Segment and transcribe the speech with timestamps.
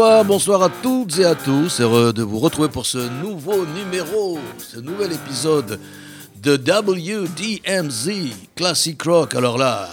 [0.00, 1.78] Bonsoir, bonsoir à toutes et à tous.
[1.82, 5.78] Heureux de vous retrouver pour ce nouveau numéro, ce nouvel épisode
[6.42, 8.10] de WDMZ
[8.56, 9.34] Classic Rock.
[9.34, 9.86] Alors là,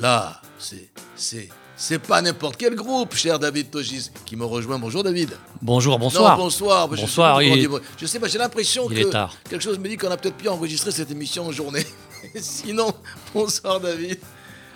[0.00, 4.80] là, c'est, c'est, c'est pas n'importe quel groupe, cher David Togis, qui me rejoint.
[4.80, 5.30] Bonjour David.
[5.62, 6.36] Bonjour, bonsoir.
[6.36, 6.88] Non, bonsoir.
[6.96, 7.68] Je Bonsoir, sais il-.
[7.98, 9.10] Je sais pas, j'ai l'impression Il que
[9.48, 11.86] quelque chose me dit qu'on a peut-être pu enregistrer cette émission en journée.
[12.34, 12.92] Sinon,
[13.32, 14.18] bonsoir David.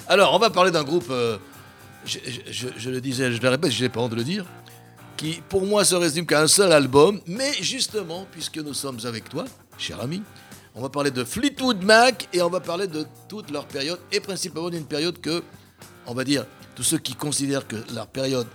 [0.07, 1.38] Alors, on va parler d'un groupe, euh,
[2.07, 2.18] je-
[2.79, 4.45] je le disais, je le répète, je n'ai pas honte de le dire,
[5.21, 9.29] qui pour moi se résume qu'à un seul album, mais justement, puisque nous sommes avec
[9.29, 9.45] toi,
[9.76, 10.23] cher ami,
[10.74, 14.21] on va parler de Fleetwood Mac et on va parler de toute leur période, et
[14.21, 15.43] principalement d'une période que,
[16.07, 18.46] on va dire, tous ceux qui considèrent que leur période,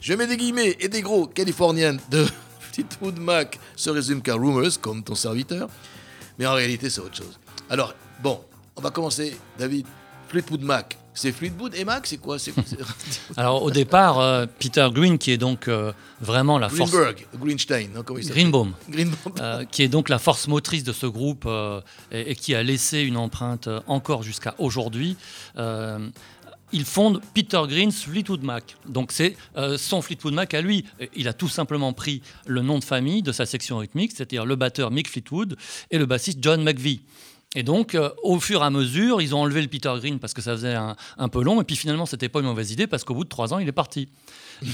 [0.00, 2.26] je mets des guillemets et des gros californiennes de
[2.60, 5.70] Fleetwood Mac se résume qu'à Rumors, comme ton serviteur,
[6.38, 7.40] mais en réalité c'est autre chose.
[7.70, 8.38] Alors, bon,
[8.76, 9.86] on va commencer, David,
[10.28, 10.98] Fleetwood Mac.
[11.14, 12.38] C'est Fleetwood et Mac, c'est quoi
[13.36, 16.90] Alors au départ, euh, Peter Green, qui est donc euh, vraiment la force...
[16.90, 18.72] Greenberg, Greenstein, non, comment il Greenbaum.
[18.88, 19.32] Greenbaum.
[19.40, 21.46] euh, qui est donc la force motrice de ce groupe
[22.10, 25.16] et, et qui a laissé une empreinte encore jusqu'à aujourd'hui.
[26.74, 28.76] Il fonde Peter Green's Fleetwood Mac.
[28.86, 29.36] Donc c'est
[29.76, 30.86] son Fleetwood Mac à lui.
[31.14, 34.56] Il a tout simplement pris le nom de famille de sa section rythmique, c'est-à-dire le
[34.56, 35.56] batteur Mick Fleetwood
[35.90, 37.02] et le bassiste John McVie.
[37.54, 40.32] Et donc, euh, au fur et à mesure, ils ont enlevé le Peter Green parce
[40.32, 41.60] que ça faisait un, peu long.
[41.60, 43.68] Et puis finalement, c'était pas une mauvaise idée parce qu'au bout de trois ans, il
[43.68, 44.08] est parti.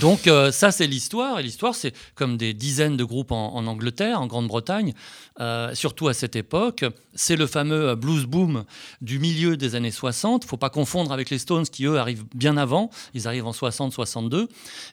[0.00, 1.40] Donc euh, ça, c'est l'histoire.
[1.40, 4.94] Et l'histoire, c'est comme des dizaines de groupes en, Angleterre, en Grande-Bretagne,
[5.40, 6.84] euh, surtout à cette époque.
[7.14, 8.64] C'est le fameux blues boom
[9.00, 10.44] du milieu des années 60.
[10.44, 12.90] faut pas confondre avec les Stones qui, eux, arrivent bien avant.
[13.14, 14.46] Ils arrivent en 60-62.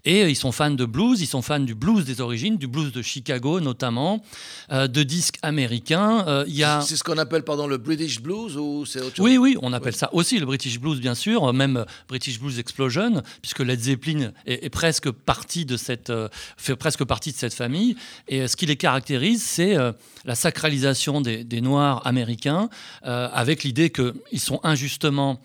[0.05, 1.21] Et ils sont fans de blues.
[1.21, 4.23] Ils sont fans du blues des origines, du blues de Chicago notamment,
[4.71, 6.43] de disques américains.
[6.47, 6.81] Il a...
[6.81, 9.73] C'est ce qu'on appelle, pardon, le British Blues ou c'est autre chose Oui, oui, on
[9.73, 14.31] appelle ça aussi le British Blues, bien sûr, même British Blues Explosion, puisque Led Zeppelin
[14.45, 17.95] est, est presque partie de cette, euh, fait presque partie de cette famille.
[18.27, 19.91] Et euh, ce qui les caractérise, c'est euh,
[20.25, 22.69] la sacralisation des, des Noirs américains,
[23.03, 25.41] avec l'idée qu'ils sont injustement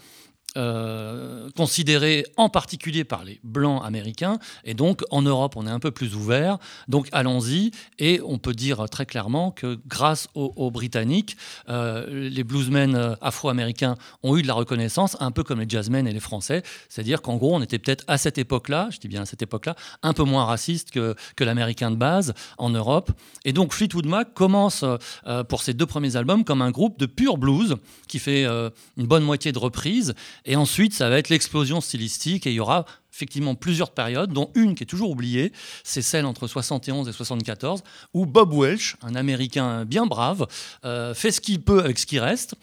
[0.56, 4.40] euh, considérés en particulier par les blancs américains.
[4.64, 6.58] Et donc en Europe on est un peu plus ouvert.
[6.88, 7.70] Donc allons-y.
[8.00, 11.36] Et on peut dire très clairement que grâce aux, Britanniques
[11.68, 13.94] euh, les bluesmen euh, afro-américains
[14.24, 16.64] ont eu de la reconnaissance un peu comme les jazzmen et les Français.
[16.88, 19.76] C'est-à-dire qu'en gros on était peut-être à cette époque-là je dis bien à cette époque-là
[20.02, 23.12] un peu moins raciste que, l'américain de base en Europe.
[23.44, 24.84] Et donc Fleetwood Mac commence
[25.26, 27.76] euh, pour ses deux premiers albums comme un groupe de pur blues
[28.08, 30.14] qui fait une bonne moitié de reprises
[30.44, 34.50] et ensuite, ça va être l'explosion stylistique et il y aura effectivement plusieurs périodes, dont
[34.54, 35.52] une qui est toujours oubliée,
[35.84, 37.82] c'est celle entre 71 et 74,
[38.14, 40.46] où Bob Welch, un Américain bien brave,
[40.84, 42.54] euh, fait ce qu'il peut avec ce qui reste.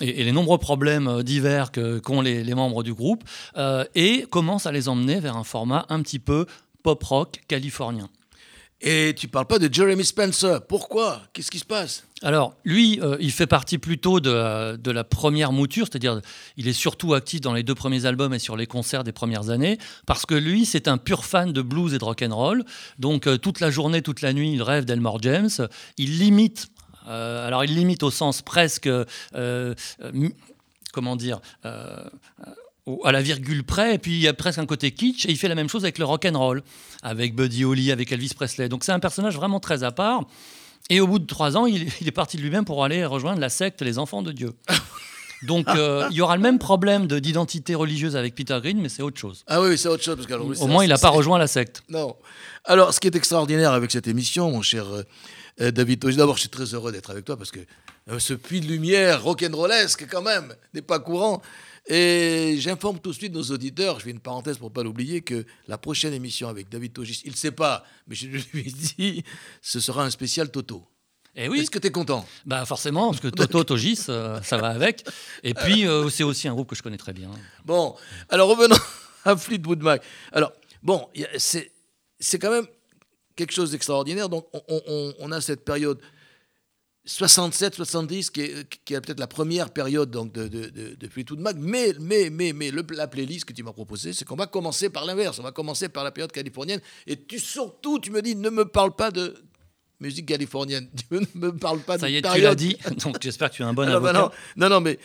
[0.00, 3.24] Et, les nombreux problèmes euh, divers qu'ont les, les membres du groupe,
[3.56, 6.46] euh, et commence à les emmener vers un format un petit peu
[6.82, 8.10] pop-rock californien.
[8.80, 10.60] Et tu parles pas de Jeremy Spencer.
[10.66, 11.22] Pourquoi?
[11.32, 12.04] Qu'est-ce qui se passe?
[12.22, 16.20] Alors, lui, euh, il fait partie plutôt de, la- de la première mouture, c'est-à-dire
[16.56, 19.48] il est surtout actif dans les deux premiers albums et sur les concerts des premières
[19.48, 22.64] années, parce que lui, c'est un pur fan de blues et de rock and roll.
[22.98, 25.50] Donc, euh, toute la journée, toute la nuit, il rêve d'Elmore James.
[25.96, 26.66] Il limite,
[27.08, 29.74] euh, alors il limite au sens presque, euh, euh,
[30.92, 32.04] comment dire, euh,
[33.04, 35.38] à la virgule près, et puis il y a presque un côté kitsch, et il
[35.38, 36.62] fait la même chose avec le rock and roll,
[37.02, 38.68] avec Buddy Holly, avec Elvis Presley.
[38.68, 40.24] Donc c'est un personnage vraiment très à part.
[40.90, 43.40] Et au bout de trois ans, il, il est parti de lui-même pour aller rejoindre
[43.40, 44.52] la secte Les Enfants de Dieu.
[45.42, 48.88] Donc euh, il y aura le même problème de- d'identité religieuse avec Peter Green, mais
[48.88, 49.44] c'est autre chose.
[49.46, 50.16] Ah oui, c'est autre chose.
[50.26, 51.82] Parce Au moins, il n'a pas rejoint la secte.
[51.90, 52.16] Non.
[52.64, 54.86] Alors, ce qui est extraordinaire avec cette émission, mon cher
[55.60, 57.60] euh, David d'abord, je suis très heureux d'être avec toi parce que
[58.10, 61.42] euh, ce puits de lumière rock'n'rollesque, quand même, n'est pas courant.
[61.86, 65.20] Et j'informe tout de suite nos auditeurs, je fais une parenthèse pour ne pas l'oublier,
[65.20, 68.62] que la prochaine émission avec David Togis, il ne sait pas, mais je lui ai
[68.72, 69.24] dit,
[69.60, 70.86] ce sera un spécial Toto.
[71.36, 72.24] Et oui, Est-ce que tu es content?
[72.46, 75.04] Bah forcément, parce que Toto, Togis, euh, ça va avec.
[75.42, 77.28] Et puis, euh, c'est aussi un groupe que je connais très bien.
[77.64, 77.96] Bon,
[78.28, 78.76] alors revenons
[79.24, 80.02] à Fleetwood Mac.
[80.32, 80.52] Alors,
[80.82, 81.72] bon, c'est
[82.20, 82.66] c'est quand même
[83.36, 84.28] quelque chose d'extraordinaire.
[84.28, 85.98] Donc, on, on- on a cette période
[87.06, 91.08] 67, 70, qui est, qui est peut-être la première période donc, de, de, de, de
[91.08, 91.56] Fleetwood Mac.
[91.58, 94.88] Mais, mais, mais, mais le- la playlist que tu m'as proposée, c'est qu'on va commencer
[94.88, 95.38] par l'inverse.
[95.38, 96.80] On va commencer par la période californienne.
[97.06, 99.34] Et tu, surtout, tu me dis, ne me parle pas de
[100.00, 100.88] musique californienne.
[101.10, 102.44] Tu ne me parle pas Ça de y est, tu période.
[102.44, 102.76] l'as dit.
[103.04, 104.34] Donc j'espère que tu es un bon Alors, bah avocat.
[104.56, 104.98] non, non, non, mais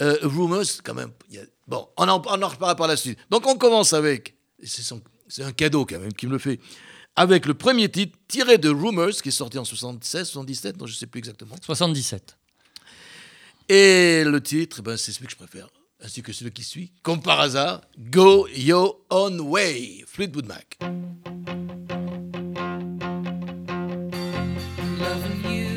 [0.00, 1.10] euh, Rumors, quand même.
[1.28, 3.18] il y a- Bon, on en, on en reparlera par la suite.
[3.30, 4.34] Donc, on commence avec.
[4.62, 6.58] C'est un cadeau, quand même, qui me le fait.
[7.14, 10.92] Avec le premier titre tiré de Rumors, qui est sorti en 76, 77, non, je
[10.92, 11.56] ne sais plus exactement.
[11.60, 12.38] 77.
[13.68, 15.68] Et le titre, ben, c'est celui que je préfère,
[16.02, 16.90] ainsi que celui qui suit.
[17.02, 20.78] Comme par hasard, Go Your Own Way, Fleetwood Mac.
[24.98, 25.71] Loving you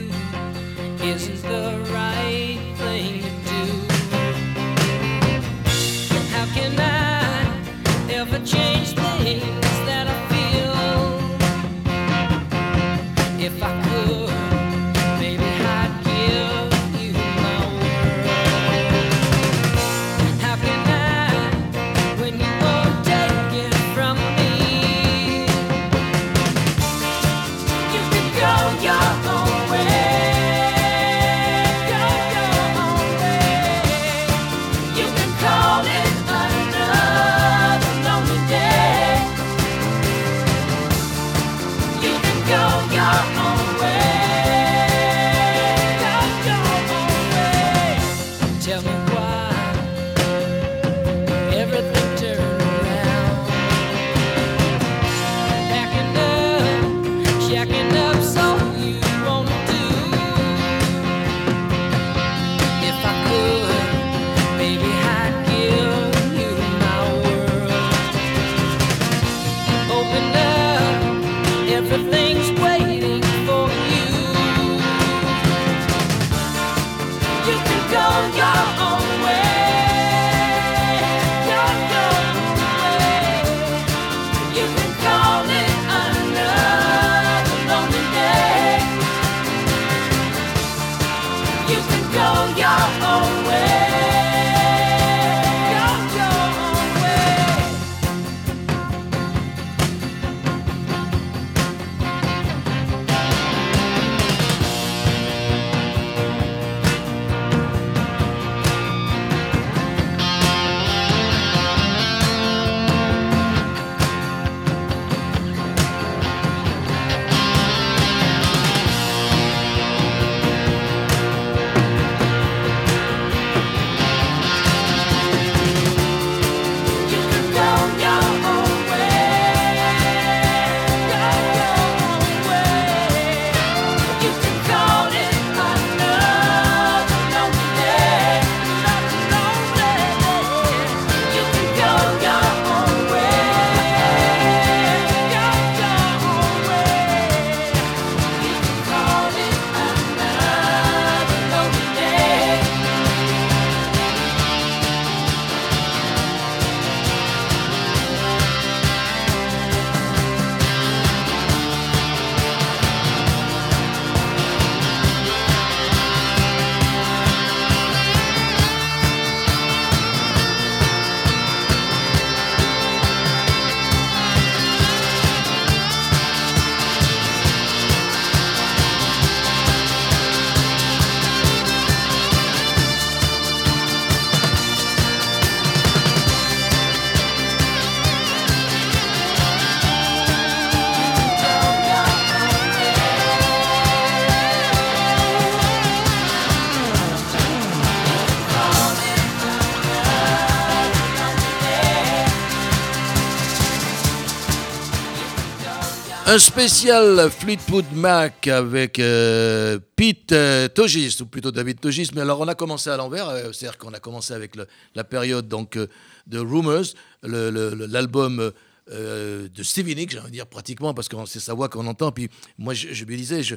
[206.36, 212.10] Un spécial Fleetwood Mac avec euh, Pete euh, Togis, ou plutôt David Togis.
[212.14, 214.52] Mais alors, on a commencé à l'envers, euh, c'est-à-dire qu'on a commencé avec
[214.96, 215.88] la période donc, euh,
[216.28, 216.88] de Rumors,
[217.24, 218.52] l'album
[218.92, 221.88] euh, de Stevie Nicks, j'ai envie de dire pratiquement, parce que c'est sa voix qu'on
[221.88, 222.12] entend.
[222.12, 223.56] Puis moi, je, je me disais, je-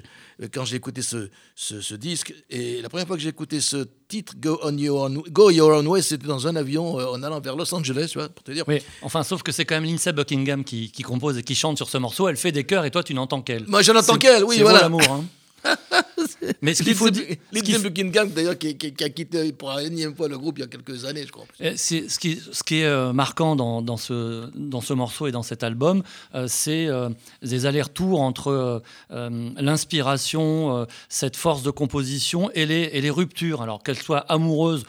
[0.52, 3.86] quand j'ai écouté ce, ce- ce disque, et la première fois que j'ai écouté ce
[4.08, 7.22] titre, Go, on your, own, Go Your Own Way, c'était dans un avion euh, en
[7.22, 8.64] allant vers Los Angeles, tu vois, pour te dire.
[8.68, 11.76] Oui, enfin, sauf que c'est quand même Lindsay Buckingham qui, qui compose et qui chante
[11.76, 12.28] sur ce morceau.
[12.28, 13.66] Elle fait des chœurs et toi, tu n'entends qu'elle.
[13.68, 14.80] Moi, je n'entends qu'elle, oui, voilà.
[14.82, 15.02] l'amour.
[15.10, 15.24] hein.
[16.62, 19.70] Mais ce qu'il faut dire- Lindsey faut- Buckingham, d'ailleurs, qui, qui- qui a quitté pour
[19.70, 21.44] la énième fois le groupe il y a quelques années, je crois.
[21.60, 25.26] Euh, c'est- ce, qui, ce qui est euh, marquant dans, dans ce, dans ce morceau
[25.26, 26.02] et dans cet album,
[26.34, 27.08] euh, c'est euh,
[27.42, 33.62] des allers-retours entre euh, l'inspiration, cette force de composition et les, et les ruptures.
[33.62, 34.84] Alors qu'elles soient amoureuses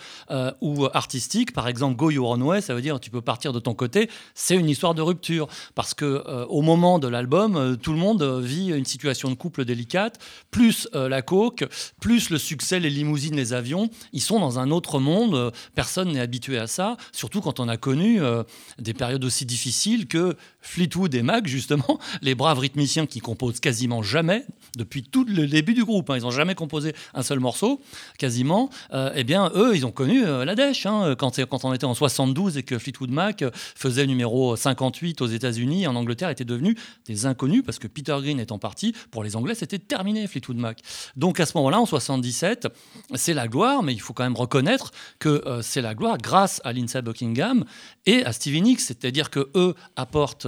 [0.61, 3.59] ou artistiques, par exemple Go Your Own Way, ça veut dire tu peux partir de
[3.59, 5.47] ton côté, c'est une histoire de rupture.
[5.75, 10.19] Parce que au moment de l'album, tout le monde vit une situation de couple délicate,
[10.51, 11.65] plus euh, coke,
[11.99, 15.35] plus le succès, les limousines, les avions, ils sont dans un autre monde.
[15.35, 18.43] euh, Personne n'est habitué à ça, surtout quand on a connu euh,
[18.77, 24.03] des périodes aussi difficiles que Fleetwood et Mac, justement, les braves rythmiciens qui composent quasiment
[24.03, 26.09] jamais depuis tout le début du groupe.
[26.09, 27.81] hein, ils n'ont jamais composé un seul morceau,
[28.17, 28.69] quasiment.
[28.93, 30.85] euh, eh bien, eux, ils ont connu euh, la dèche.
[30.85, 35.27] hein, quand, on était en 72 et que Fleetwood Mac euh, faisait numéro 58 aux
[35.27, 36.75] États-Unis, en Angleterre, étaient devenus
[37.05, 40.81] des inconnus parce que Peter Green étant parti, pour les Anglais, c'était terminé Fleetwood Mac.
[41.15, 42.67] Donc à ce moment-là, en 77,
[43.15, 46.73] c'est la gloire, mais il faut quand même reconnaître que c'est la gloire grâce à
[46.73, 47.65] Lindsey Buckingham
[48.05, 50.47] et à Stevie Nicks, c'est-à-dire que eux apportent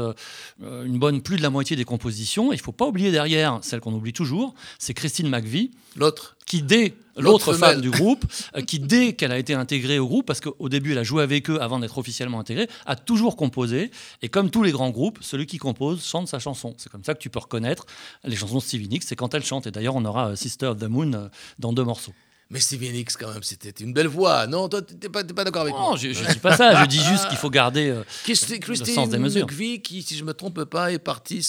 [0.62, 2.54] une bonne plus de la moitié des compositions.
[2.54, 6.38] Il faut pas oublier derrière celle qu'on oublie toujours, c'est Christine McVie L'autre.
[6.46, 10.26] qui dès L'autre femme du groupe, euh, qui dès qu'elle a été intégrée au groupe,
[10.26, 13.92] parce qu'au début elle a joué avec eux avant d'être officiellement intégrée, a toujours composé.
[14.22, 16.74] Et comme tous les grands groupes, celui qui compose chante sa chanson.
[16.78, 17.86] C'est comme ça que tu peux reconnaître
[18.24, 19.68] les chansons de Stevie Nicks, c'est quand elle chante.
[19.68, 21.28] Et d'ailleurs on aura euh, Sister of the Moon euh,
[21.60, 22.14] dans deux morceaux.
[22.52, 24.46] Mais Stevie Nicks, quand même, c'était une belle voix.
[24.46, 26.86] Non, toi, t'es pas, pas d'accord avec Non, moi je, je dis pas ça, je
[26.86, 27.90] dis juste qu'il faut garder.
[27.90, 29.46] euh, le Christine sens des mesures.
[29.48, 31.42] McVie, qui, si je me trompe pas, est partie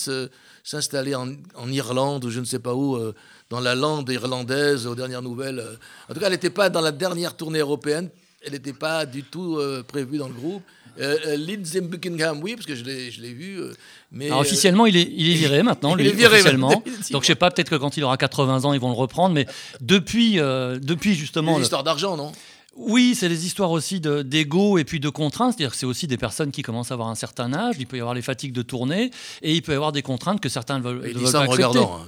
[0.64, 3.14] s'installer en, en Irlande ou je ne sais pas où, euh,
[3.50, 5.58] dans la lande irlandaise, aux dernières nouvelles.
[5.58, 5.74] euh.
[6.08, 8.08] En tout cas, elle n'était pas dans la dernière tournée européenne.
[8.44, 10.62] Elle n'était pas du tout euh, prévue dans le groupe.
[11.00, 13.58] Euh, euh, Lindsey Buckingham, oui, parce que je l'ai, je l'ai vu.
[13.60, 13.72] euh,
[14.10, 16.82] mais Alors, euh, officiellement, il est, il est viré maintenant, il lui, est viré officiellement.
[17.10, 19.34] Donc, je sais pas, peut-être que quand il aura 80 ans, ils vont le reprendre.
[19.34, 19.46] Mais
[19.80, 21.58] depuis, euh, depuis justement.
[21.60, 22.32] histoires d'argent, non?
[22.76, 25.52] Oui, c'est des histoires aussi de- d'ego et puis de contraintes.
[25.56, 27.76] C'est-à-dire que c'est aussi des personnes qui commencent à avoir un certain âge.
[27.78, 29.10] Il peut y avoir les fatigues de tournée
[29.42, 31.52] et il peut y avoir des contraintes que certains ne veulent, ça pas en accepter.
[31.64, 31.96] regardant.
[31.96, 32.06] hein.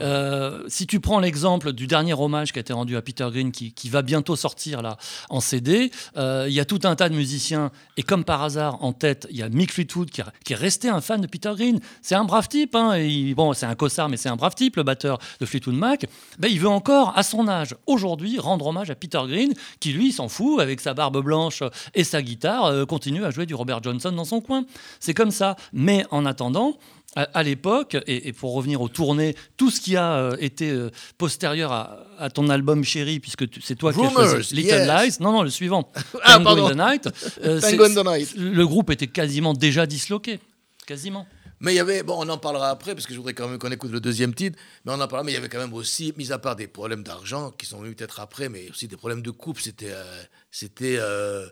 [0.00, 3.52] Euh, si tu prends l'exemple du dernier hommage qui a été rendu à Peter Green,
[3.52, 4.96] qui, qui va bientôt sortir là
[5.30, 8.82] en CD, euh, il y a tout un tas de musiciens et comme par hasard
[8.82, 11.28] en tête, il y a Mick Fleetwood qui, a- qui est resté un fan de
[11.28, 11.78] Peter Green.
[12.02, 14.56] C'est un brave type, hein, et il- bon, c'est un cossard, mais c'est un brave
[14.56, 16.06] type, le batteur de Fleetwood Mac.
[16.40, 20.03] Ben, il veut encore, à son âge, aujourd'hui, rendre hommage à Peter Green, qui lui
[20.12, 21.62] s'en fout avec sa barbe blanche
[21.94, 24.64] et sa guitare, euh, continue à jouer du Robert Johnson dans son coin.
[25.00, 25.56] C'est comme ça.
[25.72, 26.76] Mais en attendant.
[27.16, 31.70] À, l'époque, et, pour revenir aux tournées, tout ce qui a euh, été euh, postérieur
[32.18, 34.88] à, ton album Chéri, puisque c'est toi qui as choisi Little yes.
[34.88, 35.92] Lies, non, non, le suivant,
[36.24, 36.66] Ah, Tango pardon.
[36.66, 38.34] in the Night, Tango c'est- in the Night.
[38.36, 40.40] le groupe était quasiment déjà disloqué,
[40.88, 41.24] quasiment.
[41.64, 43.58] Mais il y avait, bon, on en parlera après, parce que je voudrais quand même
[43.58, 45.72] qu'on écoute le deuxième titre, mais on en parlera, mais il y avait quand même
[45.72, 48.96] aussi, mis à part des problèmes d'argent, qui sont venus peut-être après, mais aussi des
[48.96, 51.46] problèmes de couple, c'était euh, c'était euh,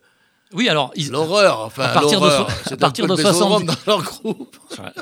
[0.53, 3.85] Oui, alors, ils- l'horreur, enfin, à partir de so- à partir de le Bésodrome 70.
[3.87, 4.57] dans leur groupe.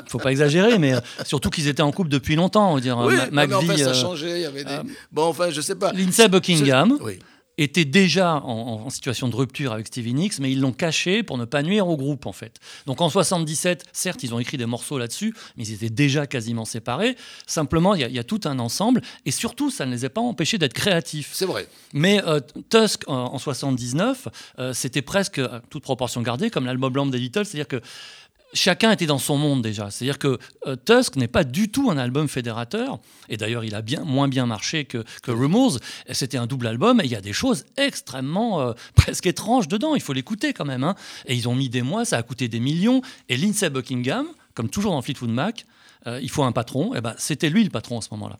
[0.07, 2.71] faut pas exagérer, mais euh, surtout qu'ils étaient en couple depuis longtemps.
[2.71, 4.77] on va dire, Oui, euh, mais Ma- enfin, McVie, ça changeait, il y avait des...
[5.11, 5.91] bon, enfin, je sais pas.
[5.91, 7.19] Lindsey Buckingham Oui.
[7.61, 11.37] Était déjà en, en situation de rupture avec Stevie Nicks, mais ils l'ont caché pour
[11.37, 12.59] ne pas nuire au groupe, en fait.
[12.85, 16.65] Donc en 77, certes, ils ont écrit des morceaux là-dessus, mais ils étaient déjà quasiment
[16.65, 17.15] séparés.
[17.47, 20.05] Simplement, il y, a- il y a tout un ensemble, et surtout, ça ne les
[20.05, 21.31] a pas empêchés d'être créatifs.
[21.33, 21.67] C'est vrai.
[21.93, 22.39] Mais euh,
[22.69, 24.27] Tusk, en, en 79,
[24.59, 27.81] euh, c'était presque, à toute proportion gardée, comme l'album blanc des Beatles, c'est-à-dire que
[28.53, 29.89] chacun était dans son monde déjà.
[29.89, 33.81] C'est-à-dire que euh, Tusk n'est pas du tout un album fédérateur, et d'ailleurs il a
[33.81, 35.77] bien, moins bien marché que, que Rumors.
[36.07, 39.67] Et C'était un double album, et il y a des choses extrêmement, euh, presque étranges
[39.67, 40.83] dedans, il faut l'écouter quand même.
[40.83, 40.95] hein.
[41.25, 44.69] Et ils ont mis des mois, ça a coûté des millions, et Lindsey Buckingham, comme
[44.69, 45.65] toujours dans Fleetwood Mac,
[46.07, 48.39] euh, il faut un patron, et ben, c'était lui le patron à ce moment-là.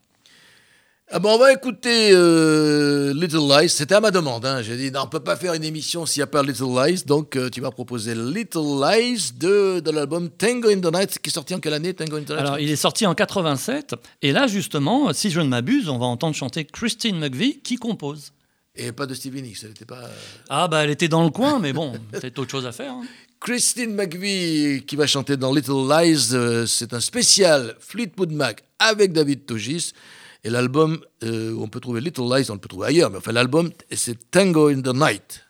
[1.14, 3.68] Ah bon, on va écouter euh, Little Lies.
[3.70, 4.46] C'était à ma demande.
[4.46, 4.62] Hein.
[4.62, 7.04] J'ai dit, non, on peut pas faire une émission s'il n'y a pas Little Lies.
[7.06, 11.30] Donc, euh, tu m'as proposé Little Lies de, de l'album Tango in the Night, qui
[11.30, 12.40] est sorti en quelle année, Tango in the Night?
[12.40, 16.06] Alors, il est sorti en 87, et là, justement, si je ne m'abuse, on va
[16.06, 18.32] entendre chanter Christine McVie qui compose.
[18.78, 20.04] Et pas de Stevie Nicks, elle n'était pas...
[20.48, 22.94] Ah, bah, elle était dans le coin, mais bon, peut-être autre chose à faire.
[22.94, 23.04] hein.
[23.42, 26.30] Christine McVie qui va chanter dans Little Lies.
[26.34, 29.92] euh, c'est un spécial Fleetwood Mac avec David Togis.
[30.44, 33.32] Et l'album, euh, on peut trouver Little Lies, on le peut trouver ailleurs, mais enfin
[33.32, 35.46] l'album, c'est Tango in the Night.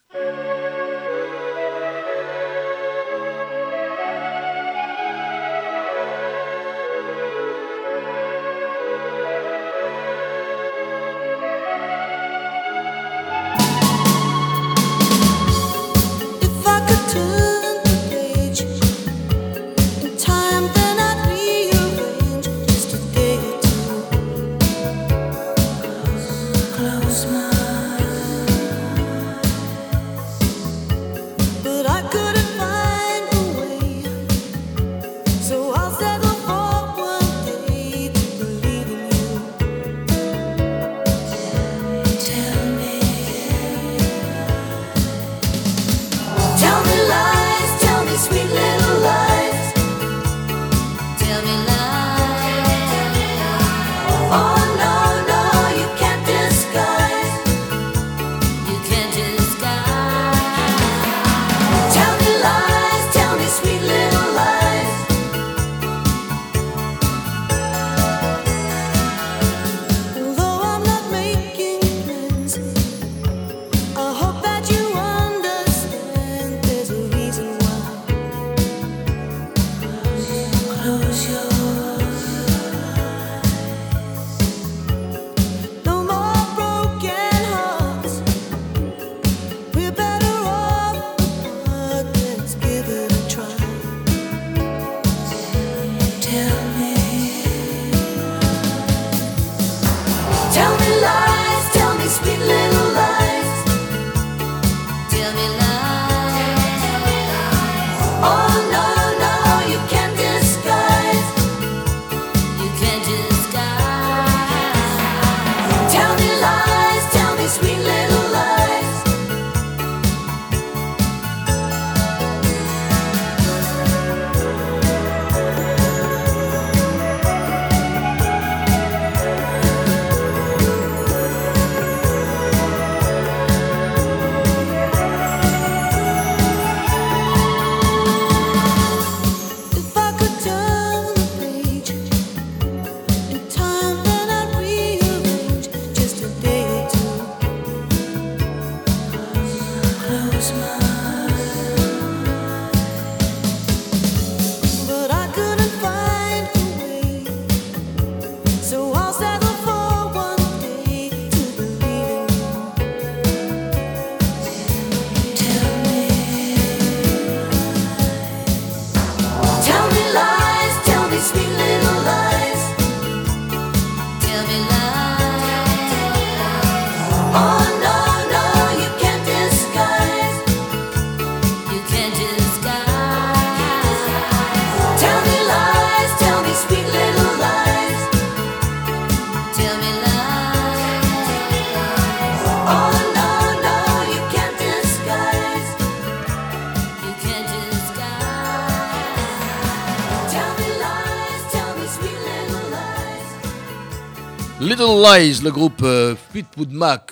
[205.03, 206.69] Le groupe euh, Fleetwood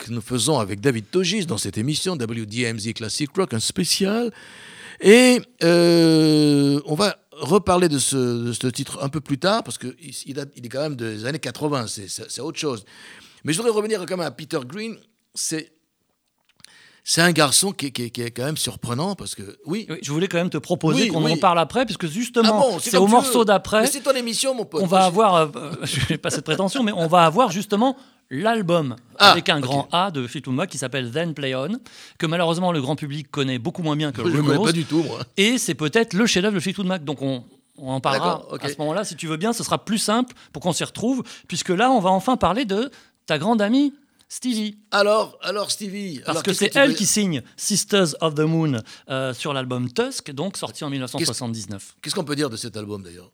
[0.10, 4.32] nous faisons avec David Togis dans cette émission WDMZ Classic Rock, un spécial.
[5.02, 10.70] Et euh, on va reparler de ce, titre un peu plus tard, parce qu'il est
[10.70, 12.86] quand même des années 80, c'est- c'est c'est autre chose.
[13.44, 14.96] Mais je voudrais revenir quand même à Peter Green.
[15.34, 15.72] C'est
[17.04, 19.88] c'est un garçon qui, est- qui est- qui est quand même surprenant, parce que, oui,
[19.90, 21.34] Oui, je voulais quand même te proposer Oui, qu'on oui.
[21.34, 24.66] en parle après, puisque Ah justement, bon, c'est au morceau d'après c'est ton émission, mon
[24.66, 24.82] pote.
[24.82, 27.96] qu'on va avoir, euh, euh, je n'ai pas cette prétention, mais on va avoir justement
[28.30, 31.80] l'album Ah, avec un grand A de Fleetwood Mac qui s'appelle Then Play On,
[32.20, 34.86] que malheureusement le grand public connaît beaucoup moins bien que Je ne connais pas du
[34.86, 35.20] tout, moi.
[35.38, 37.04] et c'est peut-être le chef-d'œuvre de Fleetwood Mac.
[37.04, 37.44] Donc on,
[37.78, 40.62] on en parlera à ce moment-là, si tu veux bien, ce sera plus simple pour
[40.62, 42.92] qu'on s'y retrouve, puisque là, on va enfin parler de
[43.26, 43.94] ta grande amie
[44.30, 44.78] Stevie.
[44.92, 46.20] Alors, alors Stevie.
[46.20, 50.32] Parce alors, que c'est elle qui signe Sisters of the Moon euh, sur l'album Tusk,
[50.32, 51.96] donc sorti en 1979.
[52.02, 53.32] Qu'est-ce qu'on peut dire de cet album d'ailleurs?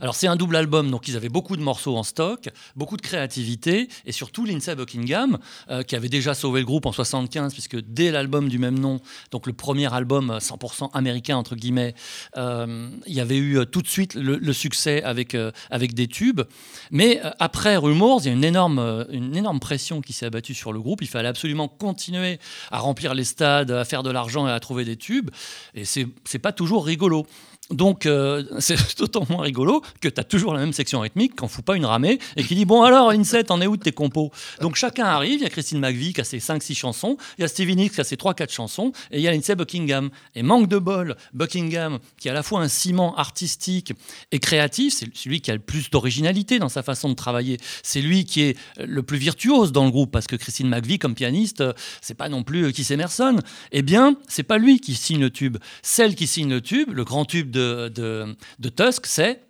[0.00, 3.02] Alors c'est un double album, donc ils avaient beaucoup de morceaux en stock, beaucoup de
[3.02, 5.38] créativité, et surtout Lindsay Buckingham,
[5.70, 9.00] euh, qui avait déjà sauvé le groupe en 75, puisque dès l'album du même nom,
[9.30, 11.94] donc le premier album euh, 100% américain entre guillemets,
[12.36, 16.08] euh, il y avait eu euh, tout de suite le, succès avec euh, avec des
[16.08, 16.42] tubes.
[16.90, 20.26] Mais euh, après Rumors, il y a une énorme euh, une énorme pression qui s'est
[20.26, 21.02] abattue sur le groupe.
[21.02, 22.38] Il fallait absolument continuer
[22.70, 25.30] à remplir les stades, à faire de l'argent et à trouver des tubes,
[25.74, 27.26] et c'est pas toujours rigolo.
[27.72, 31.48] Donc, euh, c'est d'autant moins rigolo que tu as toujours la même section rythmique qu'on
[31.48, 33.92] fout pas une ramée et qui dit Bon, alors, Inset, en est où de tes
[33.92, 34.30] compos?
[34.60, 35.40] Donc, chacun arrive.
[35.40, 37.94] Il y a Christine McVie qui a ses 5-6 chansons, il y a Stevie Nicks
[37.94, 40.10] qui a ses 3-4 chansons, et il y a Lindsay Buckingham.
[40.34, 43.92] Et manque de bol, Buckingham, qui est à la fois un ciment artistique
[44.30, 47.58] et créatif, c'est celui qui a le plus d'originalité dans sa façon de travailler.
[47.82, 51.14] C'est lui qui est le plus virtuose dans le groupe, parce que Christine McVie, comme
[51.14, 53.38] pianiste, euh, c'est pas non plus euh, Keith Emerson.
[53.72, 55.58] Eh bien, c'est pas lui qui signe le tube.
[55.82, 59.42] Celle qui signe le tube, le grand tube de, de, de Tusk, c'est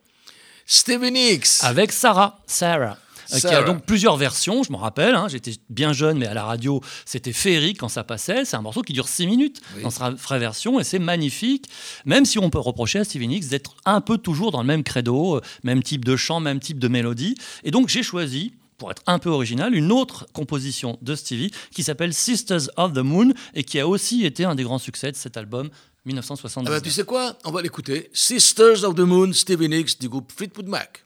[0.67, 1.49] Stevie Nicks.
[1.63, 2.41] avec Sarah.
[2.47, 2.99] Sarah.
[3.35, 6.35] euh, qui a donc plusieurs versions, je me rappelle, hein, j'étais bien jeune, mais à
[6.35, 8.45] la radio, c'était féerique quand ça passait.
[8.45, 9.83] C'est un morceau qui dure 6 minutes Oui.
[9.83, 11.67] dans sa vraie version, et c'est magnifique,
[12.05, 14.85] même si on peut reprocher à Stevie Nicks d'être un peu toujours dans le même
[14.85, 17.35] credo, euh, même type de chant, même type de mélodie.
[17.65, 21.83] Et donc j'ai choisi, pour être un peu original, une autre composition de Stevie qui
[21.85, 25.17] s'appelle Sisters of the Moon, et qui a aussi été un des grands succès de
[25.17, 25.71] cet album
[26.05, 26.73] Ah 1979.
[26.75, 27.37] bah, tu sais quoi?
[27.45, 28.11] On va l'écouter.
[28.13, 31.05] Sisters of the Moon, Stevie Nicks du groupe Fleetwood Mac.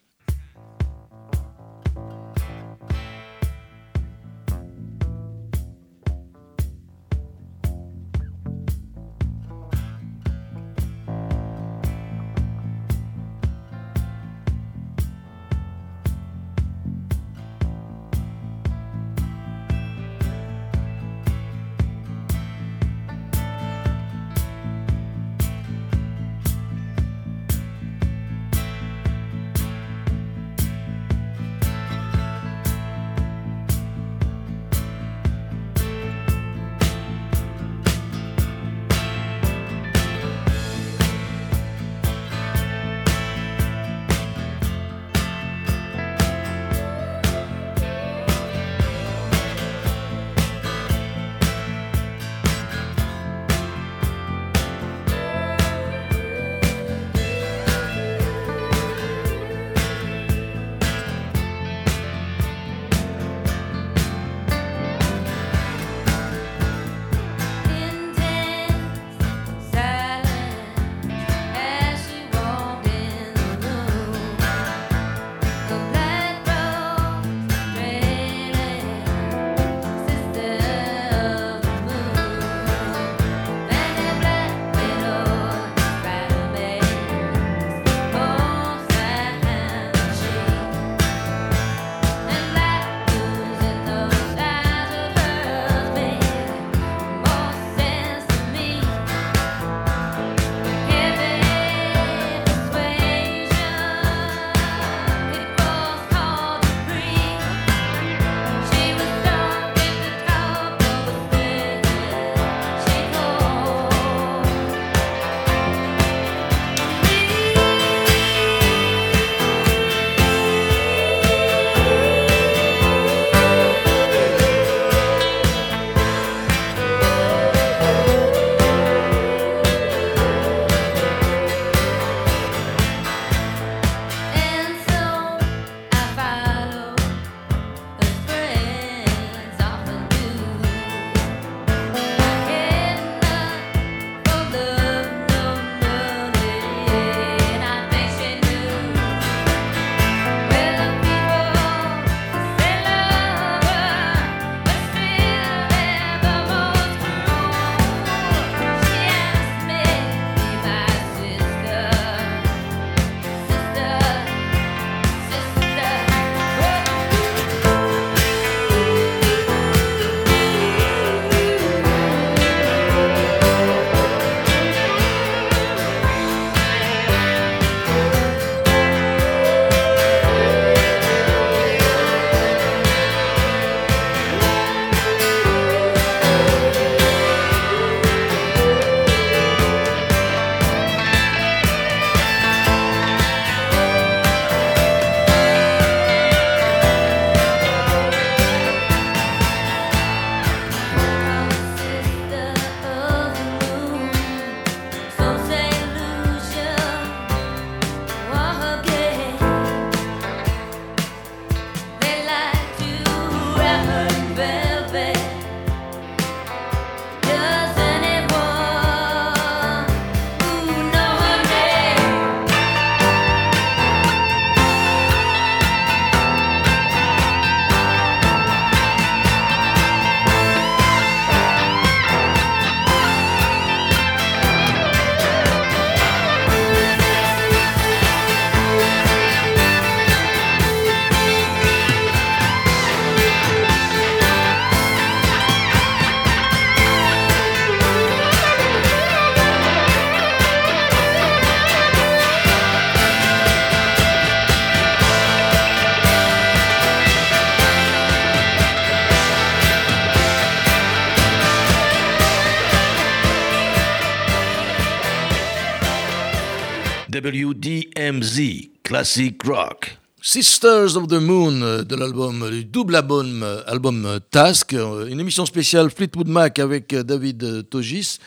[267.26, 269.98] WDMZ Classic Rock.
[270.22, 275.08] Sisters of the Moon euh, de l'album, du double album, euh, album euh, Task, euh,
[275.08, 278.18] une émission spéciale Fleetwood Mac avec euh, David euh, Togis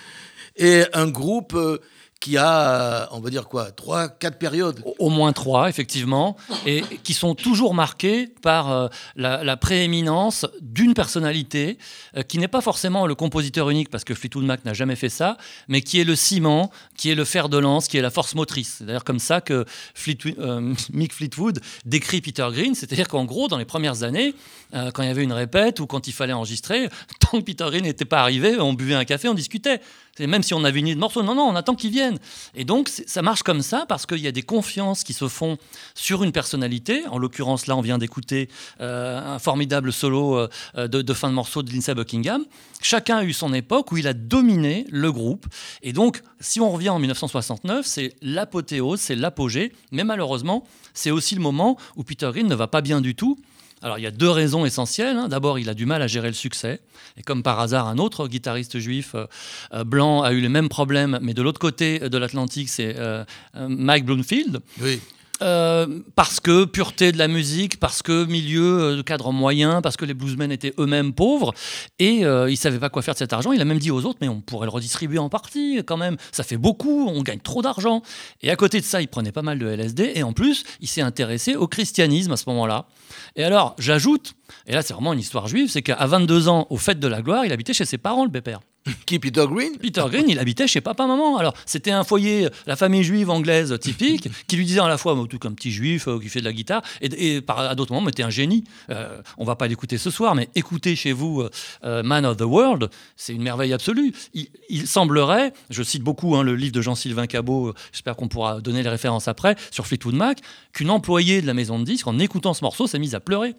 [0.58, 1.78] et un groupe euh,
[2.20, 4.82] qui a, euh, on va dire quoi, trois, quatre périodes.
[5.00, 11.78] Au- moins trois, effectivement, et qui sont toujours marqués par euh, la, prééminence d'une personnalité
[12.18, 15.10] euh, qui n'est pas forcément le compositeur unique, parce que Fleetwood Mac n'a jamais fait
[15.10, 18.12] ça, mais qui est le ciment, qui est le fer de lance, qui est la
[18.12, 18.76] force motrice.
[18.80, 23.58] C'est d'ailleurs comme ça que Fleetwood- Mick Fleetwood décrit Peter Green, c'est-à-dire qu'en gros, dans
[23.58, 24.36] les premières années,
[24.74, 27.84] quand il y avait une répète ou quand il fallait enregistrer, tant que Peter Green
[27.84, 29.82] n'était pas arrivé, on buvait un café, on discutait.
[30.18, 32.18] C'est même si on avait une idée de morceau, non, non, on attend qu'il vienne.
[32.56, 35.58] Et donc, ça marche comme ça parce qu'il y a des confiances qui se font
[35.96, 37.04] sur une personnalité.
[37.08, 38.50] En l'occurrence, là, on vient d'écouter
[38.82, 42.46] euh, un formidable solo euh, de, de fin de morceau de Lindsey Buckingham.
[42.82, 45.46] Chacun a eu son époque où il a dominé le groupe.
[45.84, 49.74] Et donc, si on revient en 1969, c'est l'apothéose, c'est l'apogée.
[49.92, 53.38] Mais malheureusement, c'est aussi le moment où Peter Green ne va pas bien du tout.
[53.82, 55.18] Alors il y a deux raisons essentielles.
[55.18, 55.28] hein.
[55.30, 56.80] D'abord, il a du mal à gérer le succès.
[57.18, 59.26] Et comme par hasard, un autre guitariste juif euh,
[59.74, 63.24] euh, blanc a eu les mêmes problèmes, mais de l'autre côté de l'Atlantique, c'est euh,
[63.56, 64.60] euh, Mike Bloomfield.
[64.82, 65.00] Oui.
[65.42, 69.96] Euh, parce que pureté de la musique, parce que milieu euh, de cadre moyen, parce
[69.96, 71.54] que les bluesmen étaient eux-mêmes pauvres
[71.98, 73.54] et euh, ils savaient pas quoi faire de cet argent.
[73.54, 76.18] Il a même dit aux autres, mais on pourrait le redistribuer en partie quand même.
[76.32, 78.02] Ça fait beaucoup, on gagne trop d'argent.
[78.42, 80.88] Et à côté de ça, il prenait pas mal de LSD et en plus, il
[80.88, 82.88] s'est intéressé au christianisme à ce moment-là.
[83.36, 84.34] Et alors, j'ajoute,
[84.68, 87.22] et là c'est vraiment une histoire juive, c'est qu'à 22 ans, au fête de la
[87.22, 88.60] gloire, il habitait chez ses parents, le pépère.
[89.06, 89.78] Qui, Peter Green?
[89.78, 91.38] Peter Green, il habitait chez papa-maman.
[91.38, 95.16] Alors, c'était un foyer, la famille juive anglaise typique, qui lui disait à la fois,
[95.16, 97.76] bah, tout comme petit juif euh, qui fait de la guitare, et, et par, à
[97.76, 98.64] d'autres moments, mais t'es un génie.
[98.90, 101.50] Euh, on va pas l'écouter ce soir, mais écoutez chez vous euh,
[101.84, 104.14] euh, Man of the World, c'est une merveille absolue.
[104.34, 108.62] Il, il semblerait, je cite beaucoup hein, le livre de Jean-Sylvain Cabot, j'espère qu'on pourra
[108.62, 110.40] donner les références après, sur Fleetwood Mac,
[110.74, 113.56] qu'une employée de la maison de disques, en écoutant ce morceau, s'est mise à pleurer.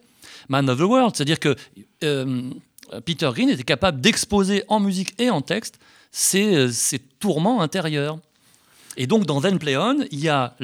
[0.51, 1.55] Man of the World, c'est-à-dire que
[2.05, 2.51] euh,
[3.05, 5.79] Peter Green était capable d'exposer en musique et en texte
[6.11, 8.19] ses, euh, ses tourments intérieurs.
[8.97, 10.57] Et donc, dans Then Play On, il y a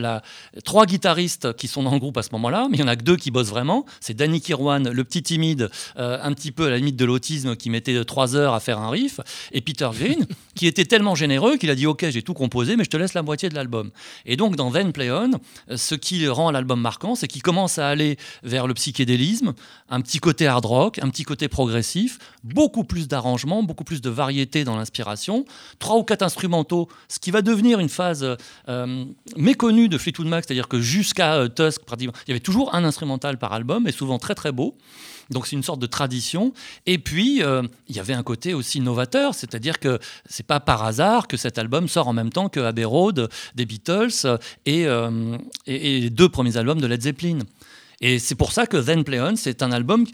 [0.64, 2.96] trois guitaristes qui sont dans le groupe à ce moment-là, mais il y en a
[2.96, 3.86] que deux qui bossent vraiment.
[4.00, 7.54] C'est Danny Kirwan, le petit timide, euh, un petit peu à la limite de l'autisme,
[7.56, 9.20] qui mettait trois heures à faire un riff,
[9.52, 12.84] et Peter Green, qui était tellement généreux qu'il a dit Ok, j'ai tout composé, mais
[12.84, 13.90] je te laisse la moitié de l'album.
[14.24, 15.30] Et donc, dans Then Play On,
[15.74, 19.54] ce qui rend l'album marquant, c'est qu'il commence à aller vers le psychédélisme,
[19.88, 24.10] un petit côté hard rock, un petit côté progressif, beaucoup plus d'arrangements, beaucoup plus de
[24.10, 25.44] variété dans l'inspiration,
[25.78, 29.04] trois ou quatre instrumentaux, ce qui va devenir une phase euh,
[29.36, 33.38] méconnue de Fleetwood Mac, c'est-à-dire que jusqu'à euh, Tusk, il y avait toujours un instrumental
[33.38, 34.76] par album, et souvent très très beau.
[35.30, 36.52] Donc c'est une sorte de tradition.
[36.86, 39.98] Et puis euh, il y avait un côté aussi novateur, c'est-à-dire que
[40.28, 43.66] c'est pas par hasard que cet album sort en même temps que Abbey Road des
[43.66, 47.38] Beatles euh, et, euh, et- et les deux premiers albums de Led Zeppelin.
[48.00, 50.04] Et c'est pour ça que Then Play On, c'est un album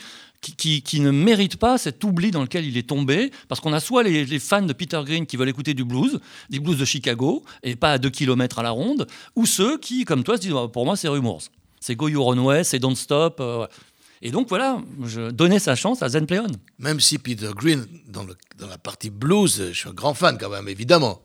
[0.43, 3.73] qui, qui- qui ne mérite pas cet oubli dans lequel il est tombé, parce qu'on
[3.73, 6.77] a soit les, les fans de Peter Green qui veulent écouter du blues, du blues
[6.77, 10.37] de Chicago, et pas à 2 km à la ronde, ou ceux qui, comme toi,
[10.37, 11.43] se disent, Ah, pour moi, c'est Rumors.
[11.81, 13.39] C'est Go Your Own Way, c'est Don't Stop.
[13.41, 13.67] euh, ouais.
[14.25, 16.47] Et donc voilà, je donnais sa chance à Zen Play On.
[16.79, 20.39] Même si Peter Green, dans, le- dans la partie blues, je suis un grand fan
[20.39, 21.23] quand même, évidemment.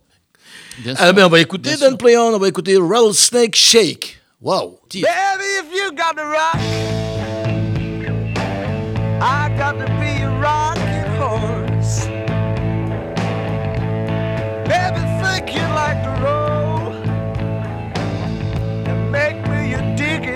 [0.80, 1.14] Bien Ah sûr.
[1.14, 1.90] ben, on va écouter Bien.
[1.90, 4.20] Then Play On, on va écouter Rattlesnake Shake.
[4.42, 5.08] Waouh titre.
[5.08, 7.07] Baby, if you got the rock,
[9.20, 10.30] I got to be a
[11.18, 12.06] horse.
[14.70, 16.94] Baby, think you like the roll
[18.88, 20.36] and make me digging.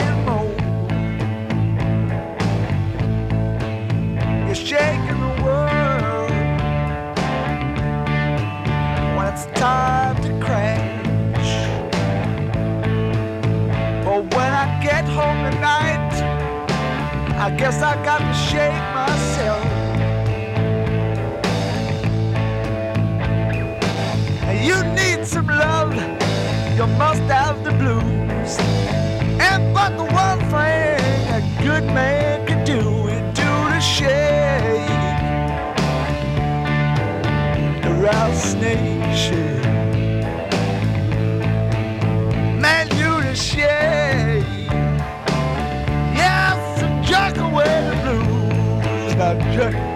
[4.47, 6.31] You're shaking the world
[9.15, 11.51] when it's time to crash.
[14.03, 16.00] But when I get home tonight,
[17.43, 19.65] I guess I got to shake myself.
[24.63, 25.91] You need some love,
[26.77, 28.59] you must have the blues.
[29.41, 30.99] And but the one thing
[31.33, 34.87] a good man can do is do the shake.
[37.81, 39.65] The rattlesnake shake.
[42.61, 44.00] Man, you the shade.
[49.35, 49.90] Blues.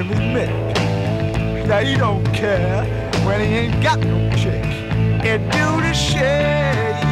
[0.00, 2.84] Yeah, he don't care
[3.26, 4.64] when he ain't got no chick.
[4.64, 7.02] And do the shake,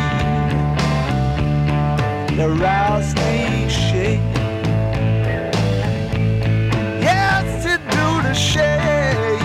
[2.37, 4.21] the rattlesnake shake.
[7.03, 9.41] Yes, to do the shake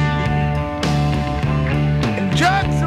[2.17, 2.80] and jerks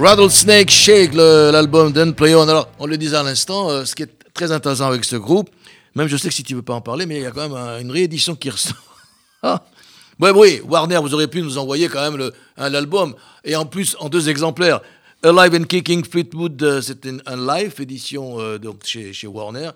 [0.00, 2.48] Rattlesnake Shake, l'album d'En Play On.
[2.48, 5.50] Alors, on le disait à l'instant, euh, ce qui est très intéressant avec ce groupe,
[5.94, 7.42] même je sais que si tu veux pas en parler, mais il y a quand
[7.48, 8.76] même un- une réédition qui ressort.
[9.42, 9.62] Ah.
[10.18, 13.14] Oui, Warner, vous auriez pu nous envoyer quand même l'album.
[13.44, 14.80] Et en plus, en deux exemplaires.
[15.22, 19.70] Alive and Kicking Fleetwood, euh, c'est une- un live édition euh, donc chez Warner.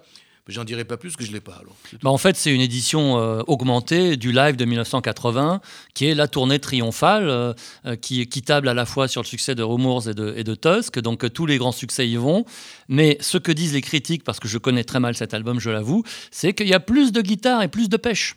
[0.46, 1.54] J'en dirai pas plus parce que je l'ai pas.
[1.54, 1.74] Alors.
[2.02, 5.62] Bah, en fait, c'est une édition euh, augmentée du live de 1980,
[5.94, 7.54] qui est la tournée triomphale, euh,
[7.86, 10.44] euh, qui, qui table à la fois sur le succès de Rumours et de, et
[10.44, 10.98] de Tusk.
[10.98, 12.44] Donc, euh, tous les grands succès y vont.
[12.88, 15.70] Mais ce que disent les critiques, parce que je connais très mal cet album, je
[15.70, 18.36] l'avoue, c'est qu'il y a plus de guitare et plus de pêche.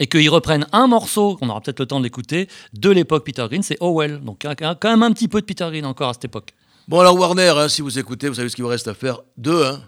[0.00, 3.62] Et qu'ils reprennent un morceau, qu'on aura peut-être le temps d'écouter, de l'époque Peter Green,
[3.62, 4.20] c'est Oh Well.
[4.24, 6.52] Donc, quand même un petit peu de Peter Green encore à cette époque.
[6.88, 9.20] Bon, alors Warner, hein, si vous écoutez, vous savez ce qu'il vous reste à faire.
[9.36, 9.80] Deux, hein.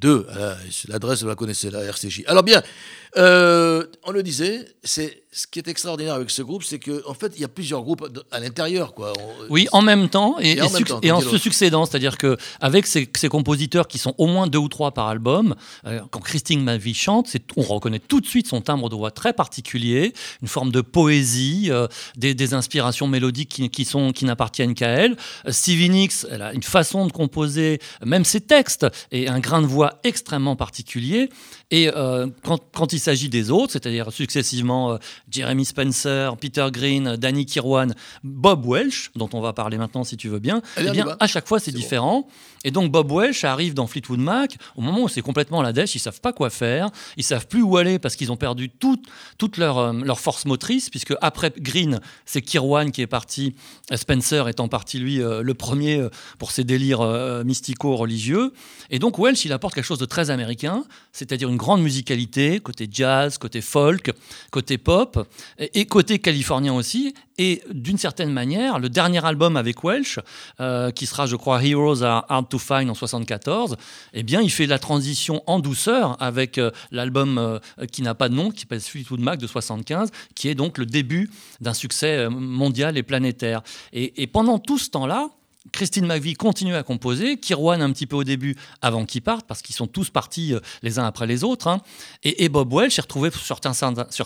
[0.00, 0.26] Deux.
[0.36, 0.54] euh,
[0.88, 2.24] L'adresse, vous la connaissez, la RCJ.
[2.26, 2.62] Alors bien,
[3.16, 7.14] euh, on le disait, c'est ce qui est extraordinaire avec ce groupe, c'est qu'en en
[7.14, 9.12] fait, il y a plusieurs groupes à l'intérieur, quoi.
[9.18, 12.18] On- Oui, en même temps et, Et en même temps, et en se succédant, c'est-à-dire
[12.18, 15.54] que avec ces, ces compositeurs qui sont au moins deux ou trois par album,
[15.86, 19.32] euh, quand Christine Mavie chante, on reconnaît tout de suite son timbre de voix très
[19.32, 24.74] particulier, une forme de poésie, euh, des, des inspirations mélodiques qui, qui sont qui n'appartiennent
[24.74, 25.16] qu'à elle.
[25.46, 29.62] Euh, Stevie Nicks, elle a une façon de composer, même ses textes, et un grain
[29.62, 31.28] de voix extrêmement particulier.
[31.70, 34.98] Et euh, quand, quand il s'agit des autres, c'est-à-dire successivement euh,
[35.30, 40.28] Jeremy Spencer, Peter Green, Danny Kirwan, Bob Welsh, dont on va parler maintenant si tu
[40.28, 41.78] veux bien, Allez, eh bien à chaque fois c'est bon.
[41.78, 42.28] différent.
[42.64, 45.94] Et donc Bob Welsh arrive dans Fleetwood Mac au moment où c'est complètement la dèche,
[45.94, 49.04] ils savent pas quoi faire, ils savent plus où aller parce qu'ils ont perdu toute,
[49.38, 53.54] toute leur, euh, leur force motrice, puisque après Green, c'est Kirwan qui est parti,
[53.94, 56.06] Spencer étant parti lui le premier
[56.38, 58.52] pour ses délires euh, mystico-religieux.
[58.90, 62.88] Et donc Welsh, il apporte quelque chose de très américain, c'est-à-dire une grande musicalité, côté
[62.90, 64.12] jazz, côté folk,
[64.50, 67.14] côté pop, et, côté californien aussi.
[67.36, 70.20] Et d'une certaine manière, le dernier album avec Welsh,
[70.60, 73.76] euh, qui sera, je crois, Heroes Are Hard to Find en 74,
[74.14, 77.58] eh bien, il fait la transition en douceur avec euh, l'album euh,
[77.92, 80.86] qui n'a pas de nom, qui s'appelle Fleetwood Mac de 75, qui est donc le
[80.86, 83.62] début d'un succès mondial et planétaire.
[83.92, 85.28] Et, et pendant tout ce temps-là,
[85.72, 89.60] Christine McVie continue à composer, Kirwan un petit peu au début avant qu'ils partent, parce
[89.62, 91.68] qu'ils sont tous partis euh, les uns après les autres.
[91.68, 91.80] hein.
[92.22, 93.58] Et, Bob Welch s'est retrouvé sur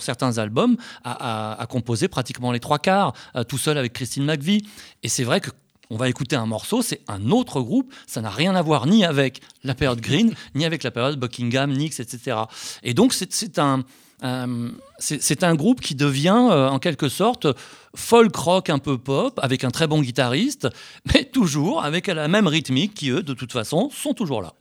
[0.02, 4.64] certains, albums à, à- composer pratiquement les trois quarts, euh, tout seul avec Christine McVie.
[5.02, 5.50] Et c'est vrai que
[5.90, 9.04] on va écouter un morceau, c'est un autre groupe, ça n'a rien à voir ni
[9.04, 12.38] avec la période Green, ni avec la période Buckingham, Nix, etc.
[12.82, 13.84] Et donc c'est un,
[14.22, 17.46] euh, c'est un groupe qui devient euh, en quelque sorte
[17.94, 20.68] folk rock un peu pop, avec un très bon guitariste,
[21.14, 24.54] mais toujours avec la même rythmique qui, eux, de toute façon, sont toujours là.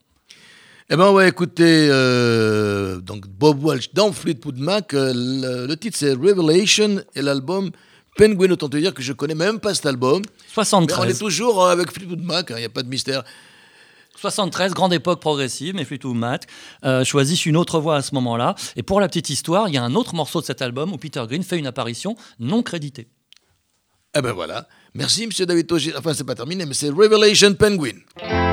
[0.89, 4.93] Eh ben, on va écouter euh, donc Bob Welch dans Fleetwood Mac.
[4.93, 7.71] Euh, le, le titre, c'est Revelation et l'album
[8.17, 8.51] Penguin.
[8.51, 10.21] Autant te dire que je connais même pas cet album.
[10.21, 13.23] Mais on est 73, toujours avec Fleetwood Mac, il n'y a pas de mystère.
[14.15, 16.43] 73, grande époque progressive, mais Fleetwood Mac
[16.85, 18.55] euh, choisissent une autre voie à ce moment-là.
[18.75, 20.97] Et pour la petite histoire, il y a un autre morceau de cet album où
[20.97, 23.07] Peter Green fait une apparition non créditée.
[24.15, 24.67] Eh ben voilà.
[24.93, 25.93] Merci, monsieur David Togier.
[25.97, 28.52] Enfin, c'est pas terminé, mais c'est Revelation Penguin.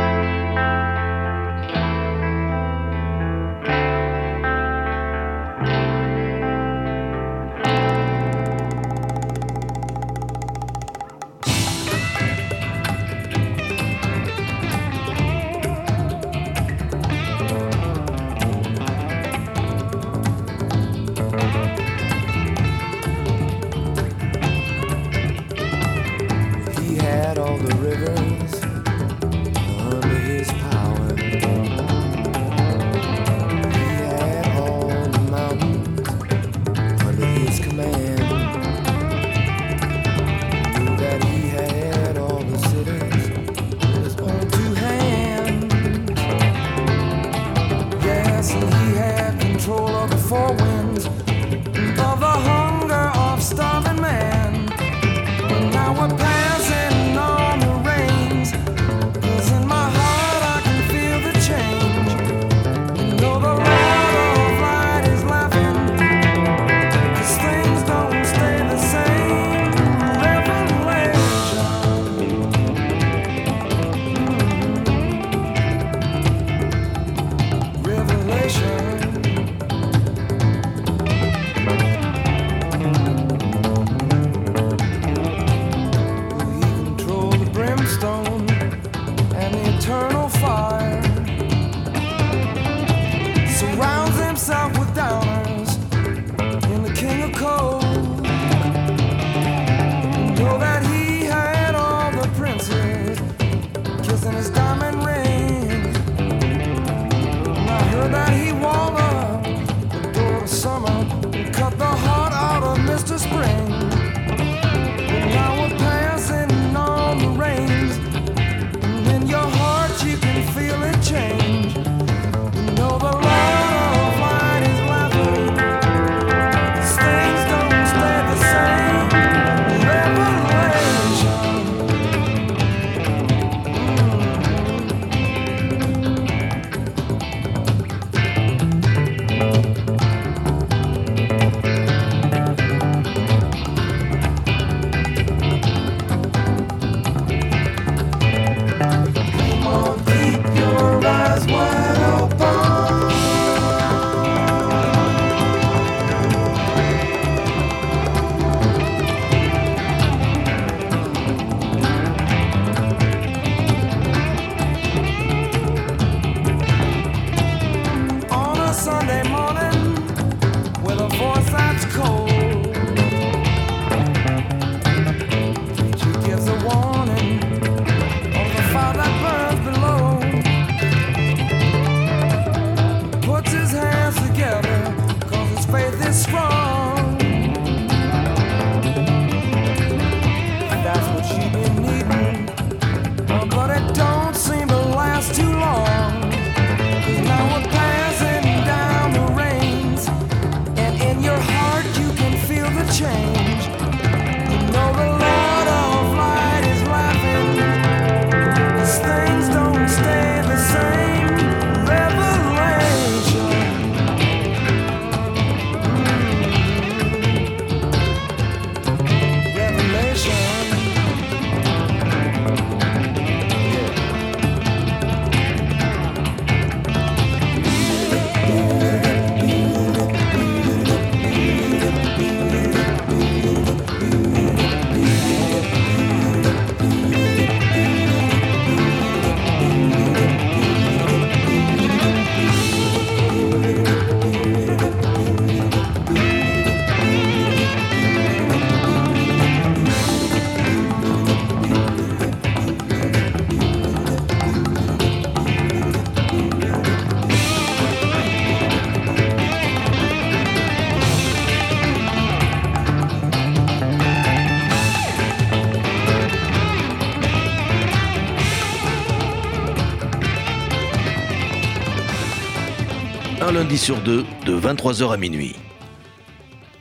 [273.71, 275.55] Lundi sur deux, de 23h à minuit.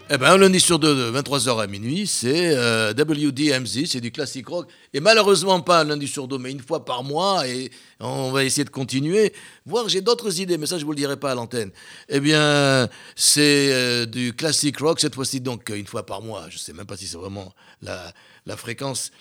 [0.10, 4.12] Eh ben, un lundi sur deux, de 23h à minuit, c'est euh, WDMZ, c'est du
[4.12, 4.68] classique rock.
[4.92, 7.48] Et malheureusement, pas un lundi sur deux, mais une fois par mois.
[7.48, 7.70] Et
[8.00, 9.34] on va essayer de continuer.
[9.68, 11.70] Voir, j'ai d'autres idées, mais ça, je vous le dirai pas à l'antenne.
[12.08, 16.48] Eh bien, c'est euh, du classique rock, cette fois-ci, donc, une fois par mois.
[16.50, 18.12] Je sais même pas si c'est vraiment la,
[18.48, 19.12] la fréquence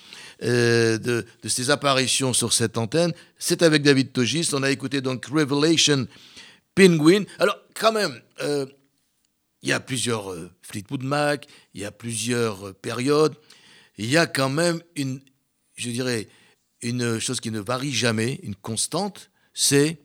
[0.43, 3.13] euh, de, de ces apparitions sur cette antenne.
[3.39, 4.49] C'est avec David Togis.
[4.55, 6.07] On a écouté donc Revelation
[6.79, 7.25] Penguin.
[7.41, 8.67] Alors, quand même, euh,
[9.63, 13.35] il y a plusieurs euh, Fleetwood Mac, il y a plusieurs euh, périodes.
[13.97, 15.21] Il y a quand même une,
[15.75, 16.29] je dirais,
[16.83, 19.99] une chose qui ne varie jamais, une constante, c'est,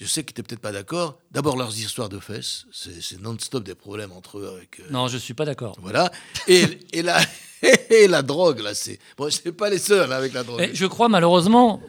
[0.00, 3.64] je sais que tu n'es peut-être pas d'accord, d'abord leurs histoires de fesses, c'est non-stop
[3.64, 4.80] des problèmes entre eux avec...
[4.80, 5.76] euh, Non, je suis pas d'accord.
[5.82, 6.10] voilà.
[6.46, 6.62] Et,
[6.92, 7.02] et, et
[8.08, 8.98] la drogue, là, c'est...
[9.16, 10.60] Bon, je pas les seuls hein, avec la drogue.
[10.60, 11.80] Et je crois malheureusement,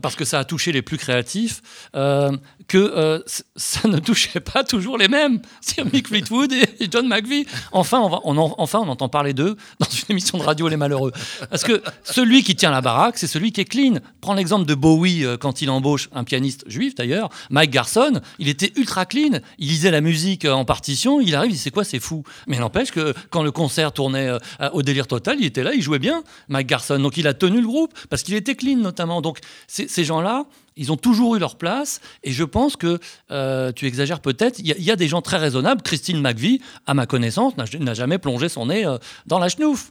[0.00, 1.62] parce que ça a touché les plus créatifs,
[1.94, 3.20] euh, que euh,
[3.56, 5.40] ça ne touchait pas toujours les mêmes.
[5.60, 7.46] C'est Mick Fleetwood et John McVie.
[7.72, 11.12] Enfin, on, entend parler d'eux dans une émission de radio Les Malheureux.
[11.50, 13.98] Parce que celui qui tient la baraque, c'est celui qui est clean.
[14.20, 18.20] Prends l'exemple de Bowie euh, quand il embauche un pianiste juif d'ailleurs, Mike Garson.
[18.38, 19.40] Il était ultra clean.
[19.58, 21.20] Il lisait la musique en partition.
[21.20, 22.22] Il arrive, il dit c'est quoi, c'est fou.
[22.46, 24.30] Mais n'empêche que quand le concert tournait
[24.72, 26.98] au délire total, il était là, il jouait bien, Mike Garson.
[26.98, 29.20] Donc il a tenu le groupe parce qu'il était clean notamment.
[29.22, 30.44] Donc ces gens-là,
[30.76, 32.98] ils ont toujours eu leur place et je pense que
[33.30, 34.58] euh, tu exagères peut-être.
[34.60, 35.82] Il y, a- il y a des gens très raisonnables.
[35.82, 39.90] Christine McVie, à ma connaissance, n'a jamais plongé son nez euh, dans la chenouf.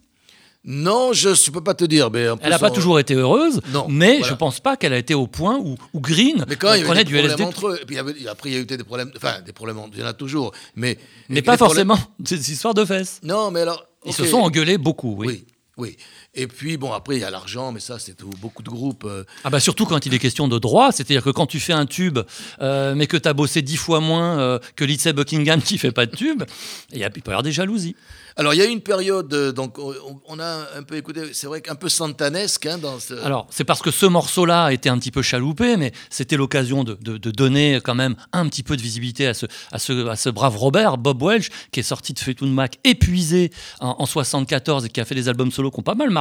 [0.70, 3.62] Non, je ne peux pas te dire, mais Elle n'a pas on- toujours été heureuse,
[3.72, 4.28] Non, mais voilà.
[4.28, 6.84] je pense pas qu'elle a été au point où, où Green Mais quand il y
[6.84, 7.44] prenait avait du des problèmes LSD.
[7.44, 7.98] entre eux, et puis
[8.28, 10.52] après il y a eu des problèmes, enfin des problèmes, il y en a toujours,
[10.76, 10.98] mais
[11.30, 13.22] Mais pas les problèmes- forcément des histoires de fesses.
[13.24, 15.28] Non, mais alors Ils se sont engueulés beaucoup, oui.
[15.28, 15.46] Oui,
[15.78, 15.98] oui.
[16.40, 18.16] Et puis bon, après il y a l'argent, mais ça c'est.
[18.42, 19.04] Beaucoup de groupes.
[19.06, 21.74] euh, Ah bah surtout quand il est question de droit, c'est-à-dire que quand tu fais
[21.74, 22.20] un tube,
[22.62, 25.92] euh, mais que tu as bossé dix fois moins euh, que Lindsey Buckingham qui fait
[25.92, 26.44] pas de tube,
[26.94, 27.96] il y a- il peut y avoir des jalousies.
[28.40, 31.60] Alors il y a eu une période, donc on, a un peu écouté, c'est vrai
[31.62, 33.16] qu'un peu santanesque hein, dans ce.
[33.16, 36.84] Alors, c'est parce que ce morceau-là a été un petit peu chaloupé, mais c'était l'occasion
[36.84, 40.08] de, de- de donner quand même un petit peu de visibilité à ce, à ce,
[40.08, 44.06] à ce brave Robert, Bob Welch, qui est sorti de Fleetwood Mac épuisé en, en
[44.06, 46.12] 74 et qui a fait des albums solo qui ont pas mal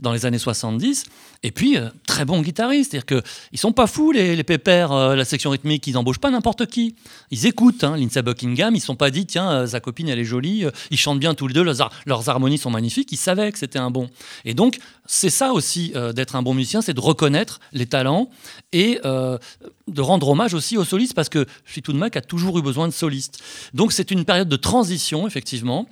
[0.00, 1.04] dans les années 70.
[1.42, 2.92] Et puis, euh, très bon guitariste.
[2.92, 6.30] C'est-à-dire qu'ils sont pas fous, les, les pépères, euh, la section rythmique, ils n'embauchent pas
[6.30, 6.94] n'importe qui.
[7.30, 10.64] Ils écoutent hein, Buckingham, ils sont pas dit, tiens, euh, sa copine, elle est jolie,
[10.90, 13.78] ils chantent bien tous les deux, leurs, leurs harmonies sont magnifiques, ils savaient que c'était
[13.78, 14.08] un bon.
[14.46, 18.30] Et donc, c'est ça aussi d'être un bon musicien, c'est de reconnaître les talents
[18.72, 22.88] et de rendre hommage aussi aux solistes, parce que Fleetwood Mac a toujours eu besoin
[22.88, 23.42] de solistes.
[23.74, 25.86] Donc, c'est une période de transition, effectivement.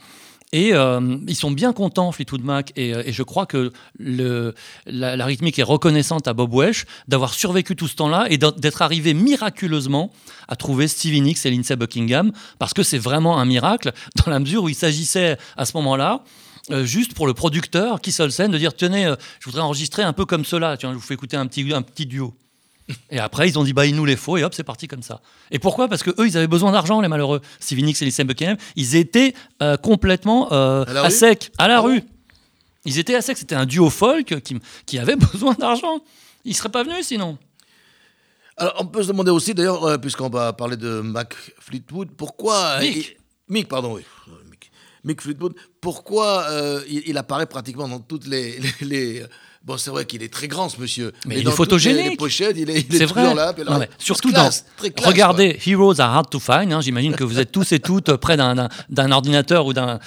[0.52, 4.54] Et euh, ils sont bien contents, Fleetwood Mac, et, euh, et je crois que le,
[4.86, 8.82] la, la rythmique est reconnaissante à Bob Welch d'avoir survécu tout ce temps-là et d'être
[8.82, 10.12] arrivé miraculeusement
[10.48, 13.92] à trouver Stevie Nicks et Lindsey Buckingham, parce que c'est vraiment un miracle,
[14.24, 16.22] dans la mesure où il s'agissait à ce moment-là
[16.70, 20.12] euh, juste pour le producteur seul scène de dire tenez, euh, je voudrais enregistrer un
[20.12, 22.34] peu comme cela, tiens, je vous fais écouter un petit, un petit duo.
[23.10, 25.02] Et après, ils ont dit, bah, il nous les faut, et hop, c'est parti comme
[25.02, 25.20] ça.
[25.50, 25.88] Et pourquoi?
[25.88, 27.40] Parce que eux, ils avaient besoin d'argent, les malheureux.
[27.60, 31.80] Stevie Nicks et Lindsey Buckingham, ils étaient euh, complètement euh, À sec, à la Ah
[31.80, 32.02] rue.
[32.84, 36.00] Ils étaient à sec, c'était un duo folk qui, qui avait besoin d'argent.
[36.44, 37.38] Ils seraient pas venus sinon.
[38.56, 42.80] Alors on peut se demander aussi, d'ailleurs, euh, puisqu'on va parler de Mac Fleetwood, pourquoi
[42.80, 42.96] Mick.
[42.96, 43.16] il-
[43.54, 44.02] Mick, pardon, oui.
[44.50, 44.70] Mick,
[45.04, 46.46] Mick Fleetwood, pourquoi
[46.88, 48.58] il, il apparaît pratiquement dans toutes les.
[48.80, 49.26] les- les-
[49.64, 51.12] Bon, c'est vrai qu'il est très grand, ce monsieur.
[51.24, 52.10] Mais il est dans les- photogénique.
[52.10, 53.34] Les, pochettes, il est, il est toujours vrai.
[53.34, 53.54] là.
[53.58, 54.40] Non, mais classe, surtout dans.
[54.42, 54.64] classe,
[55.04, 56.72] regardez, Heroes are hard to find.
[56.72, 58.68] hein, J'imagine que vous êtes tous et toutes près d'un-
[59.12, 60.00] ordinateur ou d'un.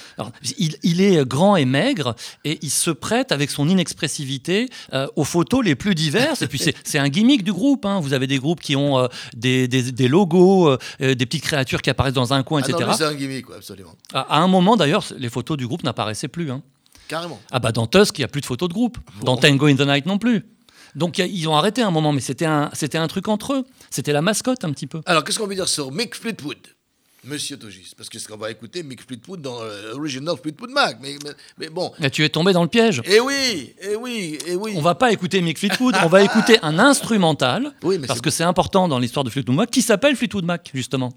[0.58, 5.24] Il, il est grand et maigre et il se prête avec son inexpressivité euh, aux
[5.24, 6.42] photos les plus diverses.
[6.42, 7.86] Et puis c'est un gimmick du groupe.
[7.86, 7.98] hein.
[8.00, 11.80] Vous avez des groupes qui ont euh, des, des- des logos, euh, des petites créatures
[11.80, 12.60] qui apparaissent dans un coin.
[12.62, 12.84] Ah etc.
[12.88, 13.94] lui, c'est un gimmick, absolument.
[14.12, 16.50] à, à un moment d'ailleurs, les photos du groupe n'apparaissaient plus.
[16.50, 16.62] hein.
[17.08, 17.40] Carrément.
[17.50, 18.98] Ah bah dans Tusk, il n'y a plus de photos de groupe.
[19.22, 20.44] Dans Tango in the Night non plus.
[20.94, 23.64] Donc a- ils ont arrêté un moment, mais c'était un, c'était un truc entre eux.
[23.90, 25.00] C'était la mascotte un petit peu.
[25.06, 26.56] Alors, qu'est-ce qu'on veut dire sur Mick Fleetwood
[27.24, 30.98] Monsieur Togis, parce que ce qu'on va écouter, Mick Fleetwood dans euh, Original Fleetwood Mac.
[31.02, 31.90] Mais, mais, mais bon.
[32.00, 33.02] Et tu es tombé dans le piège.
[33.04, 34.74] Eh oui, eh oui, eh oui.
[34.76, 38.30] On va pas écouter Mick Fleetwood, on va écouter un instrumental, Oui, mais parce que
[38.30, 41.12] c'est important dans l'histoire de Fleetwood Mac, qui s'appelle Fleetwood Mac, justement.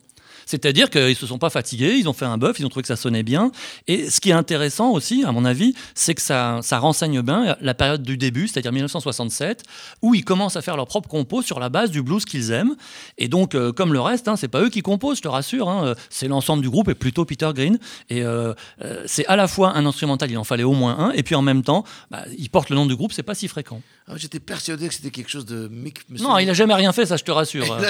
[0.54, 2.88] C'est-à-dire qu'ils se sont pas fatigués, ils ont fait un bœuf, ils ont trouvé que
[2.88, 3.52] ça sonnait bien.
[3.88, 7.56] Et ce qui est intéressant aussi, à mon avis, c'est que ça, ça renseigne bien
[7.62, 9.62] la période du début, c'est-à-dire 1967,
[10.02, 12.76] où ils commencent à faire leur propre compo sur la base du blues qu'ils aiment.
[13.20, 15.70] Et donc, euh, comme le reste, hein, c'est pas eux qui composent, je te rassure.
[15.70, 17.78] hein, euh, c'est l'ensemble du groupe et plutôt Peter Green.
[18.10, 21.12] Et euh, euh, c'est à la fois un instrumental, il en fallait au moins un,
[21.12, 23.48] et puis en même temps, bah, il porte le nom du groupe, c'est pas si
[23.48, 23.82] fréquent.
[24.08, 27.06] Ah, J'étais persuadé que c'était quelque chose de monsieur- Non, il a jamais rien fait,
[27.06, 27.66] ça je te rassure.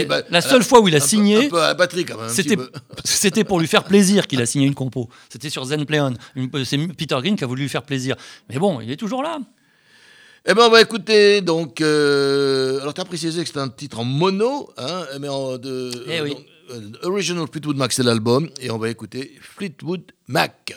[0.00, 1.74] La- bah, la seule fois où il a un peu- signé, un peu à la
[2.04, 2.30] quand même.
[3.04, 5.08] C'était, pour lui faire plaisir qu'il a signé une compo.
[5.28, 6.14] C'était sur Zen Play On.
[6.64, 8.16] C'est Peter Green qui a voulu lui faire plaisir.
[8.48, 9.38] Mais bon, il est toujours là.
[10.46, 11.82] Eh ben on va écouter donc.
[11.82, 15.90] euh, alors tu as précisé que c'était un titre en mono, hein, mais en de.
[16.06, 16.30] Eh euh, oui.
[16.30, 20.74] donc, euh, Original Fleetwood Mac c'est l'album et on va écouter Fleetwood Mac.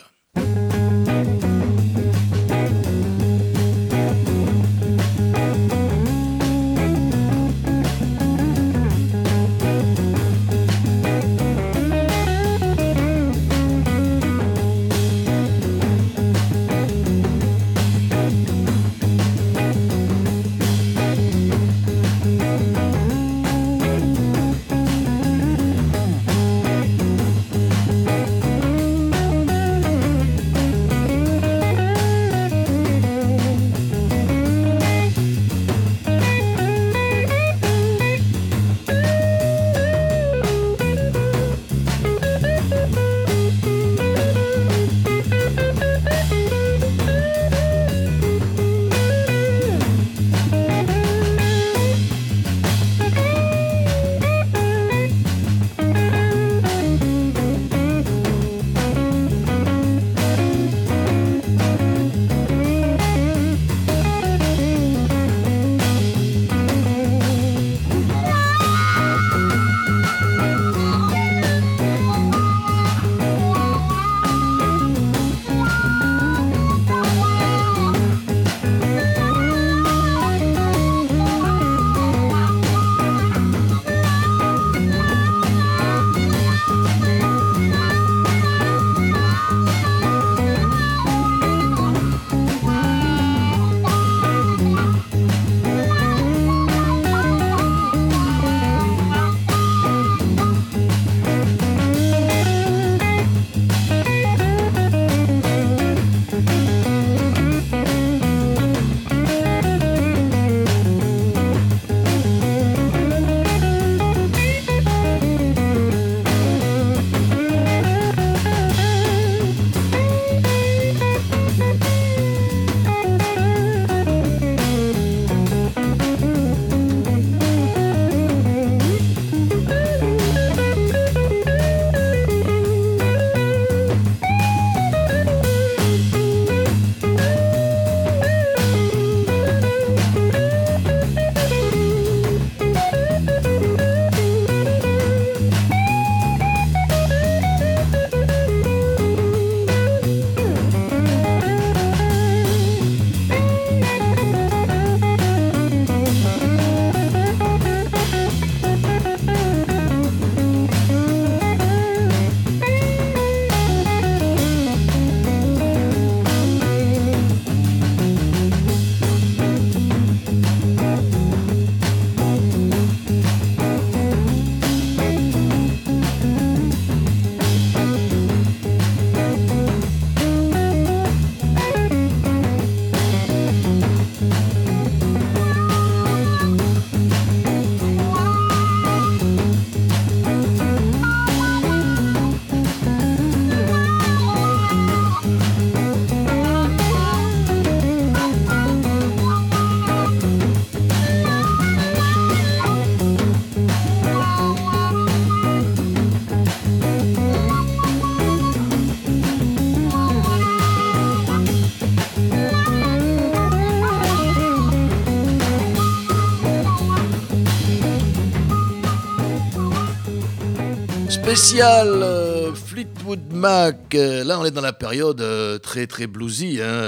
[221.34, 223.92] Spécial euh, Fleetwood Mac.
[223.96, 226.60] Euh, là, on est dans la période euh, très très bluesy.
[226.62, 226.84] hein.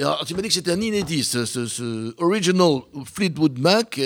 [0.00, 4.00] Alors, tu m'as dit que c'était un inédit, ce, original Fleetwood Mac.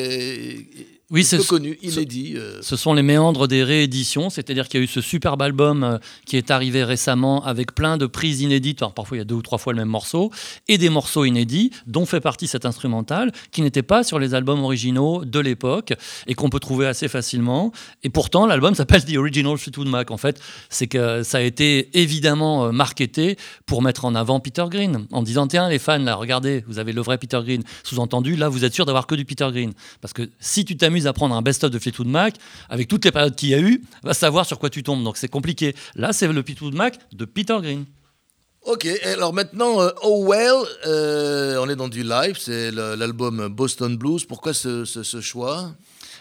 [1.12, 2.34] Oui, c'est connu, inédit.
[2.36, 5.82] euh, Ce sont les méandres des rééditions, c'est-à-dire qu'il y a eu ce superbe album
[5.82, 9.24] euh, qui est arrivé récemment avec plein de prises inédites, alors parfois il y a
[9.24, 10.30] deux ou trois fois le même morceau,
[10.68, 14.62] et des morceaux inédits dont fait partie cet instrumental qui n'était pas sur les albums
[14.62, 15.94] originaux de l'époque
[16.28, 17.72] et qu'on peut trouver assez facilement.
[18.04, 20.12] Et pourtant, l'album s'appelle The Original Fleetwood Mac.
[20.12, 23.36] En fait, c'est que ça a été évidemment euh, marketé
[23.66, 26.92] pour mettre en avant Peter Green en disant tiens les fans là, regardez, vous avez
[26.92, 27.64] le vrai Peter Green.
[27.82, 30.99] Sous-entendu, là vous êtes sûr d'avoir que du Peter Green parce que si tu t'amuses
[31.06, 32.34] à prendre un best-of de Fleetwood Mac
[32.68, 35.02] avec toutes les périodes qu'il y a eu, va savoir sur quoi tu tombes.
[35.04, 35.74] Donc c'est compliqué.
[35.94, 37.84] Là, c'est le Fleetwood Mac de Peter Green.
[38.62, 43.96] Ok, alors maintenant, euh, Oh Well, euh, on est dans du live, c'est l'album Boston
[43.96, 44.26] Blues.
[44.26, 44.84] Pourquoi ce
[45.22, 45.72] choix?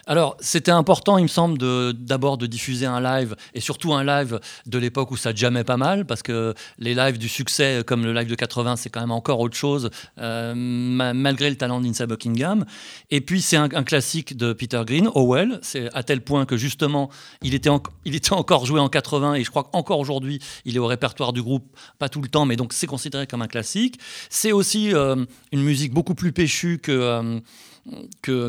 [0.09, 1.59] Alors, c'était important, il me semble,
[1.93, 5.77] d'abord de, diffuser un live, et surtout un live de l'époque où ça jamais pas
[5.77, 9.11] mal, parce que les lives du succès, comme le live de 80, c'est quand même
[9.11, 12.65] encore autre chose, euh, ma- malgré le talent d'Insa Buckingham.
[13.11, 17.11] Et puis, c'est un, classique de Peter Green, Howell, c'est à tel point que justement,
[17.43, 21.33] il était, encore joué en 80, et je crois qu'encore aujourd'hui, il est au répertoire
[21.33, 23.99] du groupe, pas tout le temps, mais donc c'est considéré comme un classique.
[24.31, 26.91] C'est aussi euh, une musique beaucoup plus péchue que...
[26.91, 27.39] euh,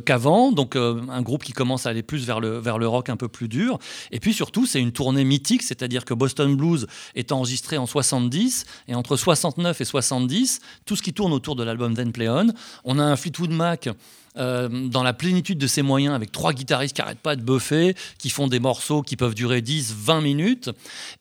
[0.04, 3.08] qu'avant, donc euh, un groupe qui commence à aller plus vers le, vers le rock
[3.08, 3.78] un peu plus dur.
[4.10, 8.64] Et puis surtout, c'est une tournée mythique, c'est-à-dire que Boston Blues est enregistré en 70,
[8.88, 12.48] et entre 69 et 70, tout ce qui tourne autour de l'album Then Play On,
[12.84, 13.88] on a un Fleetwood Mac
[14.36, 17.94] euh, dans la plénitude de ses moyens, avec trois guitaristes qui n'arrêtent pas de buffer,
[18.18, 20.70] qui font des morceaux qui peuvent durer 10, 20 minutes,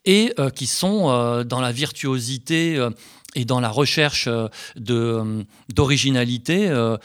[0.04, 2.78] et euh, qui sont dans la virtuosité
[3.34, 4.48] et dans la recherche euh,
[4.90, 6.96] euh, d'originalité euh,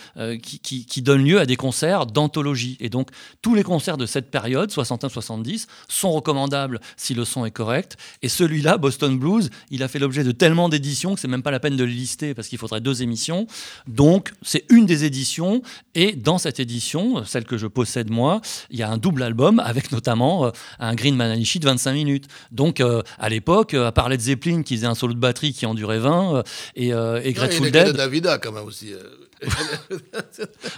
[0.41, 2.77] qui, qui- donne lieu à des concerts d'anthologie.
[2.79, 3.09] Et donc,
[3.43, 7.95] tous les concerts de cette période, 61-70, sont recommandables si le son est correct.
[8.23, 11.51] Et celui-là, Boston Blues, il a fait l'objet de tellement d'éditions que c'est même pas
[11.51, 13.45] la peine de les lister parce qu'il faudrait deux émissions.
[13.87, 15.61] Donc, c'est une des éditions.
[15.93, 19.59] Et dans cette édition, celle que je possède moi, il y a un double album
[19.59, 22.25] avec notamment un Green Mananishi de 25 minutes.
[22.51, 22.81] Donc,
[23.19, 25.99] à l'époque, à part Led Zeppelin qui faisait un solo de batterie qui en durait
[25.99, 26.41] 20, euh,
[26.75, 27.95] et, euh, et Grateful a de Dead.
[27.95, 28.93] Davida quand même aussi.
[28.93, 28.99] euh.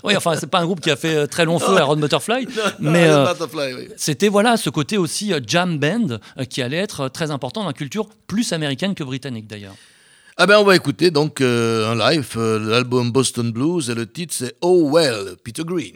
[0.03, 2.47] Oui, enfin, c'est pas un groupe qui a fait très long feu à Ron Butterfly,
[2.79, 3.89] Non, mais euh, oui.
[3.97, 6.17] c'était voilà ce côté aussi jam band
[6.49, 9.75] qui allait être très important dans la culture plus américaine que britannique d'ailleurs.
[10.37, 14.05] Ah ben on va écouter donc euh, un live, euh, l'album Boston Blues, et le
[14.07, 15.95] titre c'est Oh Well, Peter Green.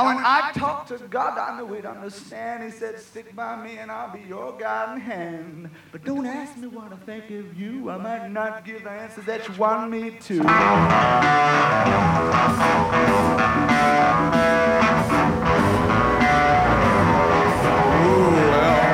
[0.00, 2.64] Now, when I talked to God, I knew He'd understand.
[2.64, 5.68] He said, Stick by me and I'll be your guiding hand.
[5.92, 7.90] But don't ask me what I think of you.
[7.90, 10.40] I might not give the answer that you want me to.
[10.40, 10.44] Ooh,
[18.40, 18.89] well.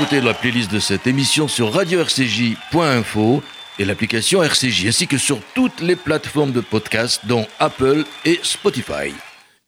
[0.00, 3.42] Réécouter la playlist de cette émission sur radio-rcj.info
[3.78, 9.12] et l'application RCJ, ainsi que sur toutes les plateformes de podcast, dont Apple et Spotify.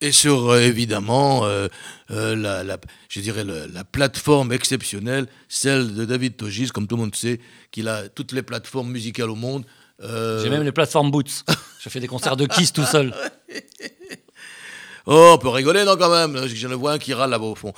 [0.00, 1.68] Et sur, euh, évidemment, euh,
[2.10, 2.78] euh, la, la-
[3.08, 7.38] je dirais le- la plateforme exceptionnelle, celle de David Togis, comme tout le monde sait,
[7.70, 9.64] qu'il a toutes les plateformes musicales au monde.
[10.02, 11.44] Euh, J'ai même les plateformes Boots.
[11.82, 13.14] Je fais des concerts de Kiss tout seul.
[15.04, 16.46] Oh, on peut rigoler, non, quand même.
[16.48, 17.72] Je ne vois un qui râle là-bas au fond.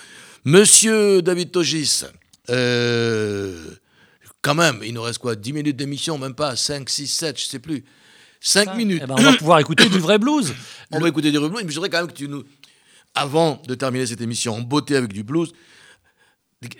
[0.44, 2.02] Monsieur David Togis,
[2.50, 3.70] euh,
[4.42, 7.44] quand même, il nous reste quoi 10 minutes d'émission, même pas 5, 6, 7, je
[7.46, 7.84] sais plus.
[8.40, 9.00] 5 minutes.
[9.02, 10.54] Eh ben, on va pouvoir écouter du vrai blues.
[10.90, 12.44] On va écouter du blues, mais je voudrais quand même que tu nous.
[13.14, 15.52] Avant de terminer cette émission en beauté avec du blues,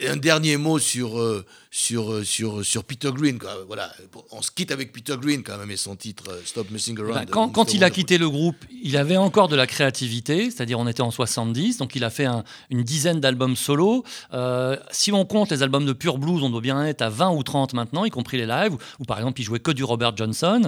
[0.07, 1.45] un dernier mot sur, euh,
[1.77, 3.37] sur, euh, sur, sur Peter Green.
[3.37, 3.51] Quoi.
[3.66, 3.91] Voilà.
[4.31, 7.14] On se quitte avec Peter Green quand même et son titre euh, Stop Messing Around.
[7.33, 10.87] Ben, quand, il a quitté le groupe, il avait encore de la créativité, c'est-à-dire on
[10.87, 14.05] était en 70, donc il a fait un- une dizaine d'albums solo.
[14.33, 17.31] Euh, si on compte les albums de pure blues, on doit bien être à 20
[17.33, 19.83] ou 30 maintenant, y compris les lives, où, où, par exemple il jouait que du
[19.83, 20.62] Robert Johnson.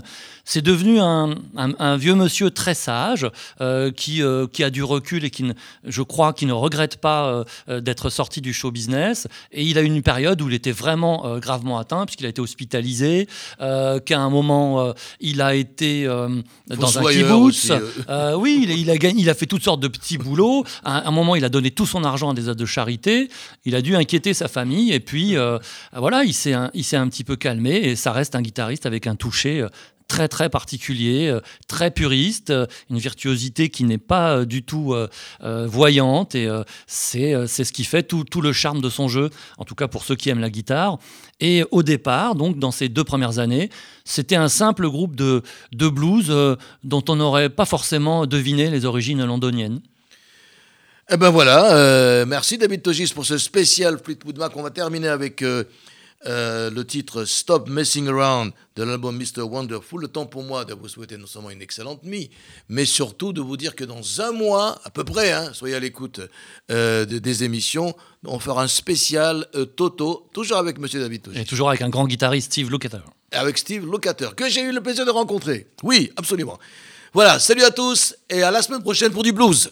[0.45, 3.31] C'est devenu un, un- un vieux monsieur très sage,
[3.61, 5.53] euh, qui, euh, qui a du recul et qui, ne-
[5.85, 9.29] je crois, qui ne regrette pas euh, euh, d'être sorti du show business.
[9.53, 12.29] Et il a eu une période où il était vraiment euh, gravement atteint, puisqu'il a
[12.29, 13.29] été hospitalisé,
[13.61, 17.71] euh, qu'à un moment euh, il a été dans un kibbutz.
[18.39, 20.65] oui, il, a- il a gagné, il a fait toutes sortes de petits boulots.
[20.85, 23.29] À un moment, il a donné tout son argent à des œuvres de charité.
[23.65, 24.93] Il a dû inquiéter sa famille.
[24.93, 25.37] Et puis,
[25.95, 27.77] voilà, il s'est un, il s'est un petit peu calmé.
[27.77, 29.67] Et ça reste un guitariste avec un toucher.
[30.09, 34.95] Très très particulier, euh, très puriste, euh, une virtuosité qui n'est pas euh, du tout
[35.43, 36.49] voyante et
[36.87, 40.05] c'est ce qui fait tout, tout le charme de son jeu, en tout cas pour
[40.05, 40.99] ceux qui aiment la guitare.
[41.41, 43.71] Et au départ, donc dans ces deux premières années,
[44.05, 45.43] c'était un simple groupe de,
[45.73, 46.33] de blues
[46.85, 49.81] dont on n'aurait pas forcément deviné les origines londoniennes.
[51.11, 54.57] Eh ben voilà, merci David Togis pour ce spécial Fleetwood Mac.
[54.57, 55.43] On va terminer avec
[56.27, 59.43] euh, le titre Stop Messing Around de l'album Mr.
[59.43, 60.01] Wonderful.
[60.01, 62.31] Le temps pour moi de vous souhaiter non seulement une excellente nuit,
[62.69, 65.81] mais surtout de vous dire que dans un mois, à peu près, hein, soyez à
[65.81, 66.21] l'écoute
[66.71, 67.95] euh, de- des émissions,
[68.25, 71.39] on fera un spécial euh, Toto, toujours avec Monsieur David Togis.
[71.41, 73.03] Et toujours avec un grand guitariste, Steve Lukather.
[73.33, 75.67] avec Steve Locataire, que j'ai eu le plaisir de rencontrer.
[75.83, 76.59] Oui, absolument.
[77.13, 79.71] Voilà, salut à tous et à la semaine prochaine pour du blues.